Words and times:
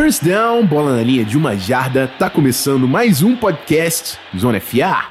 First 0.00 0.22
down, 0.24 0.64
bola 0.64 0.94
na 0.94 1.02
linha 1.02 1.24
de 1.24 1.36
uma 1.36 1.56
jarda, 1.56 2.06
tá 2.06 2.30
começando 2.30 2.86
mais 2.86 3.20
um 3.20 3.34
podcast 3.34 4.16
Zona 4.38 4.60
FA. 4.60 5.08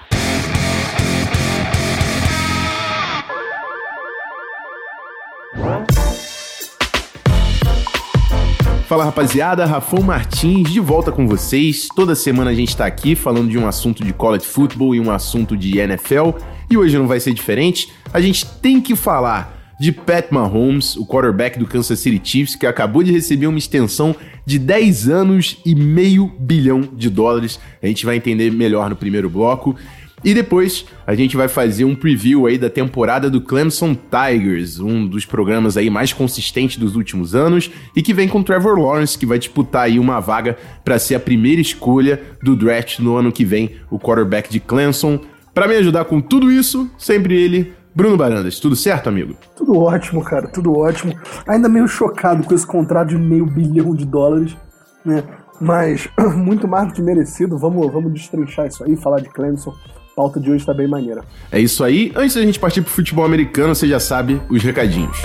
Fala 8.87 9.03
rapaziada, 9.03 9.65
Rafão 9.65 10.01
Martins 10.01 10.71
de 10.71 10.79
volta 10.79 11.11
com 11.11 11.27
vocês. 11.27 11.89
Toda 11.93 12.15
semana 12.15 12.51
a 12.51 12.55
gente 12.55 12.75
tá 12.75 12.85
aqui 12.85 13.13
falando 13.13 13.49
de 13.49 13.57
um 13.57 13.67
assunto 13.67 14.05
de 14.05 14.13
college 14.13 14.45
football 14.45 14.95
e 14.95 15.01
um 15.01 15.11
assunto 15.11 15.57
de 15.57 15.79
NFL, 15.79 16.29
e 16.71 16.77
hoje 16.77 16.97
não 16.97 17.07
vai 17.07 17.19
ser 17.19 17.33
diferente. 17.33 17.91
A 18.13 18.21
gente 18.21 18.45
tem 18.61 18.79
que 18.79 18.95
falar 18.95 19.56
de 19.79 19.91
Pat 19.91 20.31
Mahomes, 20.31 20.95
o 20.95 21.05
quarterback 21.05 21.59
do 21.59 21.67
Kansas 21.67 21.99
City 21.99 22.19
Chiefs, 22.23 22.55
que 22.55 22.65
acabou 22.65 23.03
de 23.03 23.11
receber 23.11 23.47
uma 23.47 23.57
extensão 23.57 24.15
de 24.45 24.57
10 24.57 25.09
anos 25.09 25.57
e 25.65 25.75
meio 25.75 26.31
bilhão 26.39 26.81
de 26.81 27.09
dólares. 27.09 27.59
A 27.81 27.87
gente 27.87 28.05
vai 28.05 28.15
entender 28.15 28.51
melhor 28.51 28.89
no 28.89 28.95
primeiro 28.95 29.29
bloco. 29.29 29.75
E 30.23 30.33
depois 30.33 30.83
a 31.05 31.13
gente 31.13 31.37
vai 31.37 31.47
fazer 31.47 31.85
um 31.85 31.93
preview 31.93 32.47
aí 32.47 32.57
da 32.57 32.71
temporada 32.71 33.29
do 33.29 33.39
Clemson 33.39 33.95
Tigers, 33.95 34.79
um 34.79 35.05
dos 35.05 35.25
programas 35.25 35.77
aí 35.77 35.91
mais 35.91 36.11
consistentes 36.11 36.77
dos 36.77 36.95
últimos 36.95 37.35
anos 37.35 37.69
e 37.95 38.01
que 38.01 38.15
vem 38.15 38.27
com 38.27 38.41
Trevor 38.41 38.79
Lawrence, 38.79 39.17
que 39.17 39.27
vai 39.27 39.37
disputar 39.37 39.83
aí 39.83 39.99
uma 39.99 40.19
vaga 40.19 40.57
para 40.83 40.97
ser 40.97 41.13
a 41.15 41.19
primeira 41.19 41.61
escolha 41.61 42.19
do 42.41 42.55
draft 42.55 42.97
no 42.97 43.15
ano 43.15 43.31
que 43.31 43.45
vem, 43.45 43.75
o 43.91 43.99
quarterback 43.99 44.49
de 44.49 44.59
Clemson. 44.59 45.19
Para 45.53 45.67
me 45.67 45.75
ajudar 45.75 46.05
com 46.05 46.19
tudo 46.19 46.51
isso, 46.51 46.89
sempre 46.97 47.39
ele, 47.39 47.73
Bruno 47.97 48.15
Barandas, 48.15 48.59
tudo 48.59 48.75
certo, 48.75 49.09
amigo? 49.09 49.35
Tudo 49.55 49.75
ótimo, 49.79 50.23
cara, 50.23 50.47
tudo 50.47 50.77
ótimo. 50.77 51.15
Ainda 51.47 51.67
meio 51.67 51.87
chocado 51.87 52.43
com 52.43 52.53
esse 52.53 52.65
contrato 52.65 53.07
de 53.07 53.17
meio 53.17 53.43
bilhão 53.43 53.95
de 53.95 54.05
dólares, 54.05 54.55
né? 55.03 55.23
Mas 55.59 56.07
muito 56.37 56.67
mais 56.67 56.89
do 56.89 56.93
que 56.93 57.01
merecido. 57.01 57.57
Vamos, 57.57 57.91
vamos 57.91 58.13
destrinchar 58.13 58.67
isso 58.67 58.83
aí, 58.83 58.95
falar 58.95 59.21
de 59.21 59.29
Clemson. 59.29 59.71
A 60.11 60.15
pauta 60.15 60.39
de 60.39 60.51
hoje 60.51 60.63
tá 60.63 60.75
bem 60.75 60.87
maneira. 60.87 61.23
É 61.51 61.59
isso 61.59 61.83
aí. 61.83 62.13
Antes 62.15 62.35
da 62.35 62.43
gente 62.43 62.59
partir 62.59 62.83
pro 62.83 62.91
futebol 62.91 63.25
americano, 63.25 63.73
você 63.73 63.87
já 63.87 63.99
sabe 63.99 64.39
os 64.47 64.61
recadinhos. 64.61 65.17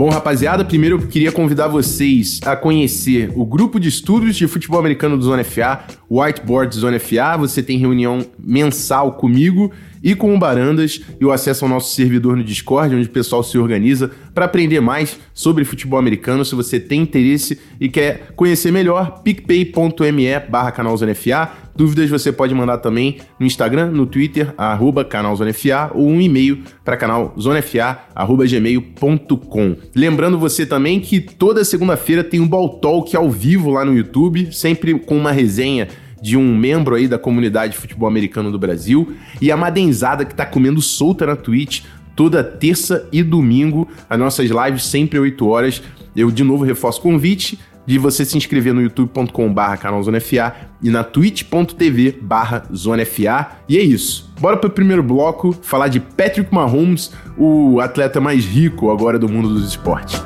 Bom, 0.00 0.08
rapaziada, 0.08 0.64
primeiro 0.64 0.96
eu 0.96 1.06
queria 1.08 1.30
convidar 1.30 1.68
vocês 1.68 2.40
a 2.46 2.56
conhecer 2.56 3.30
o 3.34 3.44
grupo 3.44 3.78
de 3.78 3.90
estudos 3.90 4.34
de 4.34 4.48
futebol 4.48 4.80
americano 4.80 5.14
do 5.14 5.22
Zona 5.22 5.44
FA, 5.44 5.84
Whiteboard 6.10 6.74
Zona 6.74 6.98
FA. 6.98 7.36
Você 7.36 7.62
tem 7.62 7.76
reunião 7.76 8.24
mensal 8.38 9.12
comigo 9.12 9.70
e 10.02 10.14
com 10.14 10.34
o 10.34 10.38
Barandas 10.38 11.00
e 11.20 11.24
o 11.24 11.32
acesso 11.32 11.64
ao 11.64 11.68
nosso 11.68 11.94
servidor 11.94 12.36
no 12.36 12.44
Discord, 12.44 12.94
onde 12.94 13.06
o 13.06 13.10
pessoal 13.10 13.42
se 13.42 13.58
organiza 13.58 14.10
para 14.34 14.46
aprender 14.46 14.80
mais 14.80 15.18
sobre 15.34 15.64
futebol 15.64 15.98
americano. 15.98 16.44
Se 16.44 16.54
você 16.54 16.78
tem 16.80 17.02
interesse 17.02 17.60
e 17.80 17.88
quer 17.88 18.32
conhecer 18.36 18.70
melhor, 18.70 19.22
picpay.me 19.22 20.40
barra 20.48 20.70
canalzonefa. 20.72 21.50
Dúvidas 21.76 22.10
você 22.10 22.32
pode 22.32 22.52
mandar 22.54 22.78
também 22.78 23.18
no 23.38 23.46
Instagram, 23.46 23.90
no 23.90 24.04
Twitter, 24.04 24.52
arroba 24.58 25.04
canalzonefa 25.04 25.92
ou 25.94 26.08
um 26.08 26.20
e-mail 26.20 26.58
para 26.84 26.96
canal 26.96 27.32
zonefa.gmail.com. 27.40 29.76
Lembrando 29.94 30.36
você 30.38 30.66
também 30.66 31.00
que 31.00 31.20
toda 31.20 31.64
segunda-feira 31.64 32.22
tem 32.22 32.40
um 32.40 32.48
Ball 32.48 32.68
Talk 32.80 33.16
ao 33.16 33.30
vivo 33.30 33.70
lá 33.70 33.82
no 33.84 33.96
YouTube, 33.96 34.52
sempre 34.52 34.98
com 34.98 35.16
uma 35.16 35.30
resenha 35.32 35.88
de 36.22 36.36
um 36.36 36.56
membro 36.56 36.94
aí 36.94 37.08
da 37.08 37.18
comunidade 37.18 37.72
de 37.72 37.78
futebol 37.78 38.08
americano 38.08 38.50
do 38.50 38.58
Brasil 38.58 39.14
e 39.40 39.50
a 39.50 39.56
Madenzada 39.56 40.24
que 40.24 40.34
tá 40.34 40.44
comendo 40.44 40.80
solta 40.82 41.26
na 41.26 41.36
Twitch 41.36 41.84
toda 42.14 42.44
terça 42.44 43.08
e 43.10 43.22
domingo, 43.22 43.88
as 44.08 44.18
nossas 44.18 44.50
lives 44.50 44.84
sempre 44.84 45.18
8 45.18 45.46
horas. 45.46 45.82
Eu 46.14 46.30
de 46.30 46.44
novo 46.44 46.64
reforço 46.64 46.98
o 46.98 47.02
convite 47.02 47.58
de 47.86 47.98
você 47.98 48.24
se 48.24 48.36
inscrever 48.36 48.74
no 48.74 48.82
youtube.com/barra 48.82 49.76
canal 49.76 50.02
Zona 50.02 50.20
FA 50.20 50.54
e 50.82 50.90
na 50.90 51.02
twitch.tv 51.02 52.18
barra 52.20 52.64
Zona 52.74 53.04
FA. 53.06 53.52
E 53.68 53.78
é 53.78 53.82
isso. 53.82 54.32
Bora 54.38 54.56
pro 54.56 54.70
primeiro 54.70 55.02
bloco 55.02 55.52
falar 55.62 55.88
de 55.88 55.98
Patrick 55.98 56.52
Mahomes, 56.54 57.12
o 57.38 57.80
atleta 57.80 58.20
mais 58.20 58.44
rico 58.44 58.90
agora 58.90 59.18
do 59.18 59.28
mundo 59.28 59.48
dos 59.48 59.68
esportes. 59.68 60.22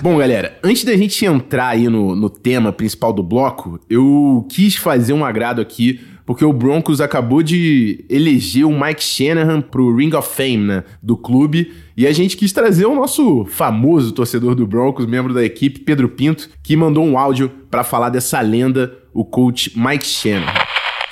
Bom, 0.00 0.16
galera, 0.16 0.56
antes 0.62 0.84
da 0.84 0.96
gente 0.96 1.24
entrar 1.24 1.68
aí 1.68 1.88
no, 1.88 2.14
no 2.14 2.30
tema 2.30 2.72
principal 2.72 3.12
do 3.12 3.22
bloco, 3.22 3.80
eu 3.90 4.46
quis 4.48 4.76
fazer 4.76 5.12
um 5.12 5.24
agrado 5.24 5.60
aqui 5.60 6.00
porque 6.24 6.44
o 6.44 6.52
Broncos 6.52 7.00
acabou 7.00 7.42
de 7.42 8.04
eleger 8.08 8.66
o 8.66 8.70
Mike 8.70 9.02
Shanahan 9.02 9.62
pro 9.62 9.96
Ring 9.96 10.14
of 10.14 10.28
Fame, 10.28 10.58
né, 10.58 10.84
do 11.02 11.16
clube, 11.16 11.72
e 11.96 12.06
a 12.06 12.12
gente 12.12 12.36
quis 12.36 12.52
trazer 12.52 12.84
o 12.84 12.94
nosso 12.94 13.46
famoso 13.46 14.12
torcedor 14.12 14.54
do 14.54 14.66
Broncos, 14.66 15.06
membro 15.06 15.32
da 15.32 15.42
equipe, 15.42 15.80
Pedro 15.80 16.06
Pinto, 16.06 16.50
que 16.62 16.76
mandou 16.76 17.02
um 17.02 17.18
áudio 17.18 17.48
para 17.70 17.82
falar 17.82 18.10
dessa 18.10 18.42
lenda, 18.42 18.92
o 19.14 19.24
coach 19.24 19.72
Mike 19.74 20.06
Shanahan. 20.06 20.52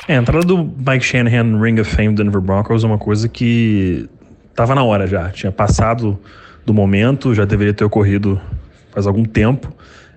É, 0.06 0.18
a 0.18 0.20
entrada 0.20 0.44
do 0.44 0.58
Mike 0.58 1.02
Shanahan 1.02 1.44
no 1.44 1.64
Ring 1.64 1.80
of 1.80 1.90
Fame 1.90 2.14
do 2.14 2.22
Denver 2.22 2.42
Broncos 2.42 2.84
é 2.84 2.86
uma 2.86 2.98
coisa 2.98 3.26
que 3.26 4.06
tava 4.54 4.74
na 4.74 4.84
hora 4.84 5.06
já, 5.06 5.30
tinha 5.30 5.50
passado 5.50 6.18
do 6.66 6.74
momento, 6.74 7.34
já 7.34 7.46
deveria 7.46 7.72
ter 7.72 7.84
ocorrido 7.84 8.38
faz 8.96 9.06
algum 9.06 9.24
tempo. 9.24 9.70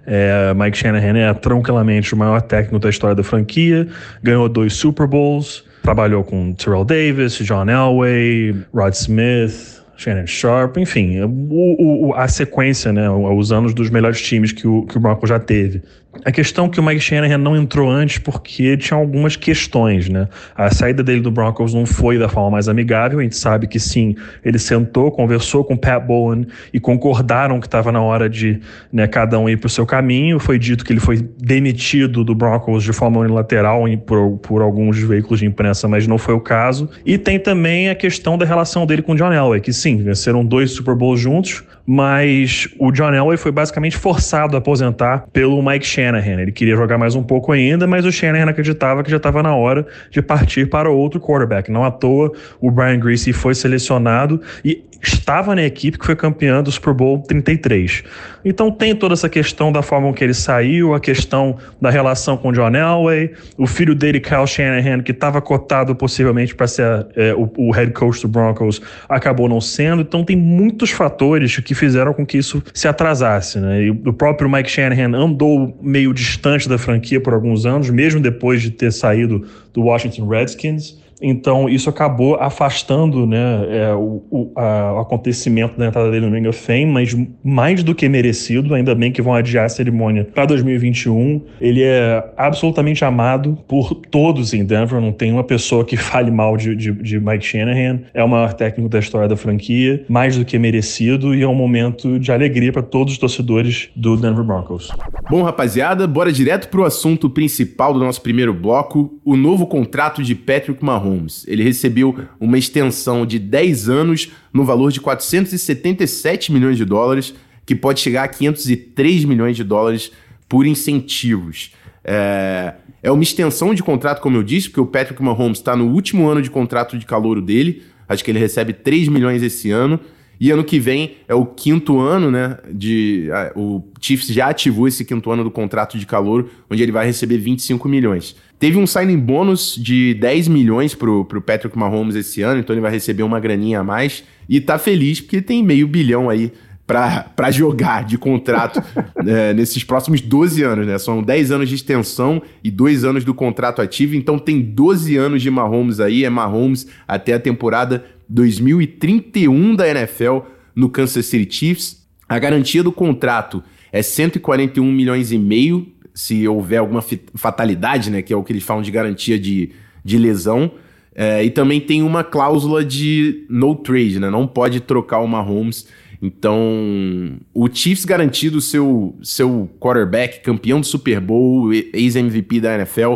É, 0.07 0.53
Mike 0.55 0.77
Shanahan 0.77 1.17
é 1.17 1.33
tranquilamente 1.33 2.13
o 2.13 2.17
maior 2.17 2.41
técnico 2.41 2.79
da 2.79 2.89
história 2.89 3.13
da 3.13 3.23
franquia, 3.23 3.85
ganhou 4.23 4.47
dois 4.47 4.73
Super 4.73 5.05
Bowls, 5.05 5.65
trabalhou 5.83 6.23
com 6.23 6.53
Terrell 6.53 6.85
Davis, 6.85 7.33
John 7.33 7.69
Elway, 7.69 8.55
Rod 8.73 8.93
Smith, 8.93 9.83
Shannon 9.97 10.25
Sharp, 10.25 10.77
enfim, 10.77 11.19
o, 11.21 12.07
o, 12.07 12.13
a 12.15 12.27
sequência, 12.29 12.93
né, 12.93 13.09
os 13.09 13.51
anos 13.51 13.73
dos 13.73 13.89
melhores 13.89 14.21
times 14.21 14.53
que 14.53 14.65
o, 14.65 14.83
que 14.83 14.95
o 14.97 14.99
Broncos 14.99 15.27
já 15.27 15.39
teve. 15.39 15.81
A 16.25 16.31
questão 16.31 16.67
que 16.67 16.79
o 16.79 16.83
Mike 16.83 16.99
Shanahan 16.99 17.37
não 17.37 17.55
entrou 17.55 17.89
antes 17.89 18.17
porque 18.17 18.75
tinha 18.77 18.99
algumas 18.99 19.35
questões, 19.35 20.09
né? 20.09 20.27
A 20.55 20.71
saída 20.71 21.03
dele 21.03 21.21
do 21.21 21.29
Broncos 21.29 21.73
não 21.73 21.85
foi 21.85 22.17
da 22.17 22.27
forma 22.27 22.49
mais 22.49 22.67
amigável. 22.67 23.19
A 23.19 23.23
gente 23.23 23.35
sabe 23.35 23.67
que 23.67 23.79
sim, 23.79 24.15
ele 24.43 24.57
sentou, 24.57 25.11
conversou 25.11 25.63
com 25.63 25.75
o 25.75 25.77
Pat 25.77 26.03
Bowen 26.03 26.47
e 26.73 26.79
concordaram 26.79 27.59
que 27.59 27.67
estava 27.67 27.91
na 27.91 28.01
hora 28.01 28.27
de 28.27 28.59
né, 28.91 29.07
cada 29.07 29.37
um 29.37 29.47
ir 29.47 29.57
para 29.57 29.67
o 29.67 29.69
seu 29.69 29.85
caminho. 29.85 30.39
Foi 30.39 30.57
dito 30.57 30.83
que 30.83 30.91
ele 30.91 30.99
foi 30.99 31.17
demitido 31.37 32.23
do 32.23 32.33
Broncos 32.33 32.83
de 32.83 32.91
forma 32.91 33.19
unilateral 33.19 33.83
por, 34.05 34.37
por 34.39 34.61
alguns 34.63 34.97
veículos 34.99 35.39
de 35.39 35.45
imprensa, 35.45 35.87
mas 35.87 36.07
não 36.07 36.17
foi 36.17 36.33
o 36.33 36.41
caso. 36.41 36.89
E 37.05 37.19
tem 37.19 37.39
também 37.39 37.87
a 37.87 37.95
questão 37.95 38.35
da 38.35 38.45
relação 38.45 38.85
dele 38.85 39.03
com 39.03 39.15
John 39.15 39.31
Elway, 39.31 39.61
que 39.61 39.71
sim, 39.71 39.97
venceram 39.97 40.43
dois 40.43 40.71
Super 40.71 40.95
Bowls 40.95 41.19
juntos, 41.19 41.63
mas 41.91 42.67
o 42.77 42.91
John 42.91 43.15
Elway 43.15 43.35
foi 43.35 43.51
basicamente 43.51 43.97
forçado 43.97 44.55
a 44.55 44.59
aposentar 44.59 45.25
pelo 45.33 45.59
Mike 45.59 45.87
Shanahan. 45.87 46.39
Ele 46.39 46.51
queria 46.51 46.75
jogar 46.75 46.99
mais 46.99 47.15
um 47.15 47.23
pouco 47.23 47.51
ainda, 47.51 47.87
mas 47.87 48.05
o 48.05 48.11
Shanahan 48.11 48.47
acreditava 48.47 49.03
que 49.03 49.09
já 49.09 49.17
estava 49.17 49.41
na 49.41 49.55
hora 49.55 49.87
de 50.11 50.21
partir 50.21 50.69
para 50.69 50.91
outro 50.91 51.19
quarterback. 51.19 51.71
Não 51.71 51.83
à 51.83 51.89
toa, 51.89 52.31
o 52.61 52.69
Brian 52.69 52.99
Greasy 52.99 53.33
foi 53.33 53.55
selecionado 53.55 54.39
e 54.63 54.83
estava 55.01 55.55
na 55.55 55.63
equipe 55.63 55.97
que 55.97 56.05
foi 56.05 56.15
campeã 56.15 56.61
do 56.61 56.71
Super 56.71 56.93
Bowl 56.93 57.21
33. 57.23 58.03
Então 58.43 58.71
tem 58.71 58.95
toda 58.95 59.13
essa 59.13 59.29
questão 59.29 59.71
da 59.71 59.81
forma 59.81 60.11
que 60.13 60.23
ele 60.23 60.33
saiu, 60.33 60.93
a 60.93 60.99
questão 60.99 61.57
da 61.81 61.89
relação 61.89 62.37
com 62.37 62.49
o 62.49 62.51
John 62.51 62.75
Elway, 62.75 63.31
o 63.57 63.65
filho 63.65 63.95
dele, 63.95 64.19
Kyle 64.19 64.45
Shanahan, 64.45 65.01
que 65.01 65.11
estava 65.11 65.41
cotado 65.41 65.95
possivelmente 65.95 66.53
para 66.53 66.67
ser 66.67 67.07
é, 67.15 67.33
o, 67.33 67.49
o, 67.57 67.71
head 67.71 67.91
coach 67.93 68.21
do 68.21 68.27
Broncos, 68.27 68.81
acabou 69.07 69.47
não 69.47 69.61
sendo. 69.61 70.01
Então 70.01 70.23
tem 70.23 70.35
muitos 70.35 70.91
fatores 70.91 71.57
que 71.59 71.73
fizeram 71.79 72.13
com 72.13 72.25
que 72.25 72.37
isso 72.37 72.61
se 72.73 72.87
atrasasse. 72.87 73.59
Né? 73.59 73.83
E 73.83 73.89
o 73.89 74.13
próprio 74.13 74.49
Mike 74.49 74.69
Shanahan 74.69 75.15
andou 75.17 75.77
meio 75.81 76.13
distante 76.13 76.67
da 76.67 76.77
franquia 76.77 77.21
por 77.21 77.33
alguns 77.33 77.65
anos, 77.65 77.89
mesmo 77.89 78.19
depois 78.19 78.61
de 78.61 78.71
ter 78.71 78.91
saído 78.91 79.45
do 79.73 79.81
Washington 79.81 80.27
Redskins. 80.27 80.97
Então, 81.21 81.67
isso 81.67 81.89
acabou 81.89 82.35
afastando 82.35 83.25
né, 83.27 83.65
é, 83.69 83.93
o, 83.93 84.23
o, 84.29 84.51
a, 84.55 85.01
acontecimento 85.01 85.77
da 85.77 85.87
entrada 85.87 86.09
dele 86.09 86.25
no 86.25 86.35
Ring 86.35 86.47
of 86.47 86.57
Fame, 86.57 86.85
mas 86.85 87.15
mais 87.43 87.83
do 87.83 87.93
que 87.93 88.07
merecido, 88.07 88.73
ainda 88.73 88.95
bem 88.95 89.11
que 89.11 89.21
vão 89.21 89.33
adiar 89.33 89.65
a 89.65 89.69
cerimônia 89.69 90.25
para 90.25 90.45
2021. 90.45 91.41
Ele 91.59 91.83
é 91.83 92.23
absolutamente 92.37 93.03
amado 93.03 93.57
por 93.67 93.93
todos 93.93 94.53
em 94.53 94.63
Denver, 94.63 95.01
não 95.01 95.11
tem 95.11 95.31
uma 95.31 95.43
pessoa 95.43 95.83
que 95.83 95.95
fale 95.97 96.31
mal 96.31 96.55
de, 96.55 96.75
de, 96.75 96.91
de 96.91 97.19
Mike 97.19 97.45
Shanahan. 97.45 98.01
É 98.13 98.23
o 98.23 98.29
maior 98.29 98.53
técnico 98.53 98.89
da 98.89 98.99
história 98.99 99.27
da 99.27 99.35
franquia, 99.35 100.03
mais 100.07 100.37
do 100.37 100.45
que 100.45 100.57
merecido, 100.57 101.35
e 101.35 101.41
é 101.41 101.47
um 101.47 101.55
momento 101.55 102.19
de 102.19 102.31
alegria 102.31 102.71
para 102.71 102.81
todos 102.81 103.13
os 103.13 103.19
torcedores 103.19 103.89
do 103.95 104.15
Denver 104.15 104.43
Broncos. 104.43 104.91
Bom, 105.29 105.43
rapaziada, 105.43 106.07
bora 106.07 106.31
direto 106.31 106.69
para 106.69 106.81
o 106.81 106.85
assunto 106.85 107.29
principal 107.29 107.93
do 107.93 107.99
nosso 107.99 108.21
primeiro 108.21 108.53
bloco: 108.53 109.19
o 109.25 109.35
novo 109.35 109.67
contrato 109.67 110.23
de 110.23 110.33
Patrick 110.33 110.83
Mahomes 110.83 111.08
Mahomes. 111.09 111.45
Ele 111.47 111.63
recebeu 111.63 112.17
uma 112.39 112.57
extensão 112.57 113.25
de 113.25 113.39
10 113.39 113.89
anos 113.89 114.31
no 114.53 114.63
valor 114.63 114.91
de 114.91 115.01
477 115.01 116.51
milhões 116.51 116.77
de 116.77 116.85
dólares, 116.85 117.33
que 117.65 117.75
pode 117.75 117.99
chegar 117.99 118.23
a 118.23 118.27
503 118.27 119.25
milhões 119.25 119.55
de 119.55 119.63
dólares 119.63 120.11
por 120.47 120.65
incentivos. 120.65 121.71
É, 122.03 122.73
é 123.03 123.11
uma 123.11 123.23
extensão 123.23 123.73
de 123.73 123.83
contrato, 123.83 124.21
como 124.21 124.37
eu 124.37 124.43
disse, 124.43 124.69
porque 124.69 124.81
o 124.81 124.85
Patrick 124.85 125.21
Mahomes 125.21 125.59
está 125.59 125.75
no 125.75 125.87
último 125.87 126.27
ano 126.27 126.41
de 126.41 126.49
contrato 126.49 126.97
de 126.97 127.05
calouro 127.05 127.41
dele. 127.41 127.83
Acho 128.07 128.23
que 128.23 128.31
ele 128.31 128.39
recebe 128.39 128.73
3 128.73 129.07
milhões 129.07 129.43
esse 129.43 129.69
ano. 129.69 129.99
E 130.39 130.51
ano 130.51 130.63
que 130.63 130.79
vem 130.79 131.15
é 131.27 131.35
o 131.35 131.45
quinto 131.45 131.99
ano, 131.99 132.31
né? 132.31 132.57
De, 132.71 133.29
a, 133.31 133.51
o 133.55 133.83
Chiefs 133.99 134.27
já 134.27 134.47
ativou 134.47 134.87
esse 134.87 135.03
quinto 135.03 135.29
ano 135.29 135.43
do 135.43 135.51
contrato 135.51 135.97
de 135.97 136.05
calor, 136.05 136.49
onde 136.69 136.81
ele 136.81 136.91
vai 136.91 137.05
receber 137.05 137.37
25 137.37 137.89
milhões. 137.89 138.35
Teve 138.57 138.77
um 138.77 138.87
signing 138.87 139.19
bônus 139.19 139.75
de 139.75 140.13
10 140.13 140.47
milhões 140.47 140.95
pro, 140.95 141.25
pro 141.25 141.41
Patrick 141.41 141.77
Mahomes 141.77 142.15
esse 142.15 142.41
ano, 142.41 142.59
então 142.59 142.73
ele 142.73 142.81
vai 142.81 142.91
receber 142.91 143.23
uma 143.23 143.39
graninha 143.39 143.81
a 143.81 143.83
mais. 143.83 144.23
E 144.47 144.61
tá 144.61 144.77
feliz 144.77 145.19
porque 145.19 145.41
tem 145.41 145.63
meio 145.63 145.87
bilhão 145.87 146.29
aí 146.29 146.51
para 146.89 147.51
jogar 147.51 148.03
de 148.03 148.17
contrato 148.17 148.81
é, 149.23 149.53
nesses 149.53 149.83
próximos 149.83 150.21
12 150.21 150.63
anos, 150.63 150.87
né? 150.87 150.97
São 150.97 151.21
10 151.21 151.51
anos 151.51 151.69
de 151.69 151.75
extensão 151.75 152.41
e 152.63 152.71
2 152.71 153.03
anos 153.03 153.23
do 153.23 153.33
contrato 153.33 153.81
ativo, 153.81 154.15
então 154.15 154.39
tem 154.39 154.59
12 154.59 155.15
anos 155.15 155.41
de 155.41 155.51
Mahomes 155.51 155.99
aí, 155.99 156.25
é 156.25 156.29
Mahomes 156.29 156.87
até 157.07 157.33
a 157.33 157.39
temporada 157.39 158.03
2031 158.29 159.75
da 159.75 159.87
NFL 159.87 160.39
no 160.75 160.89
Kansas 160.89 161.25
City 161.25 161.53
Chiefs. 161.53 162.07
A 162.27 162.37
garantia 162.37 162.83
do 162.83 162.91
contrato 162.91 163.63
é 163.91 164.01
141 164.01 164.85
milhões 164.91 165.31
e 165.31 165.37
meio, 165.37 165.87
se 166.13 166.47
houver 166.47 166.77
alguma 166.77 167.03
fatalidade, 167.33 168.11
né, 168.11 168.21
que 168.21 168.31
é 168.31 168.35
o 168.37 168.43
que 168.43 168.53
eles 168.53 168.63
falam 168.63 168.83
de 168.83 168.91
garantia 168.91 169.39
de, 169.39 169.71
de 170.03 170.17
lesão. 170.17 170.71
É, 171.15 171.43
e 171.43 171.49
também 171.49 171.81
tem 171.81 172.03
uma 172.03 172.23
cláusula 172.23 172.85
de 172.85 173.45
no 173.49 173.75
trade, 173.75 174.19
né? 174.19 174.29
Não 174.29 174.47
pode 174.47 174.79
trocar 174.79 175.19
o 175.19 175.27
Mahomes. 175.27 175.87
Então, 176.21 177.37
o 177.53 177.67
Chiefs 177.69 178.05
garantido 178.05 178.61
seu 178.61 179.17
seu 179.23 179.69
quarterback, 179.79 180.41
campeão 180.41 180.79
do 180.79 180.85
Super 180.85 181.19
Bowl, 181.19 181.73
ex-MVP 181.73 182.61
da 182.61 182.75
NFL, 182.75 183.15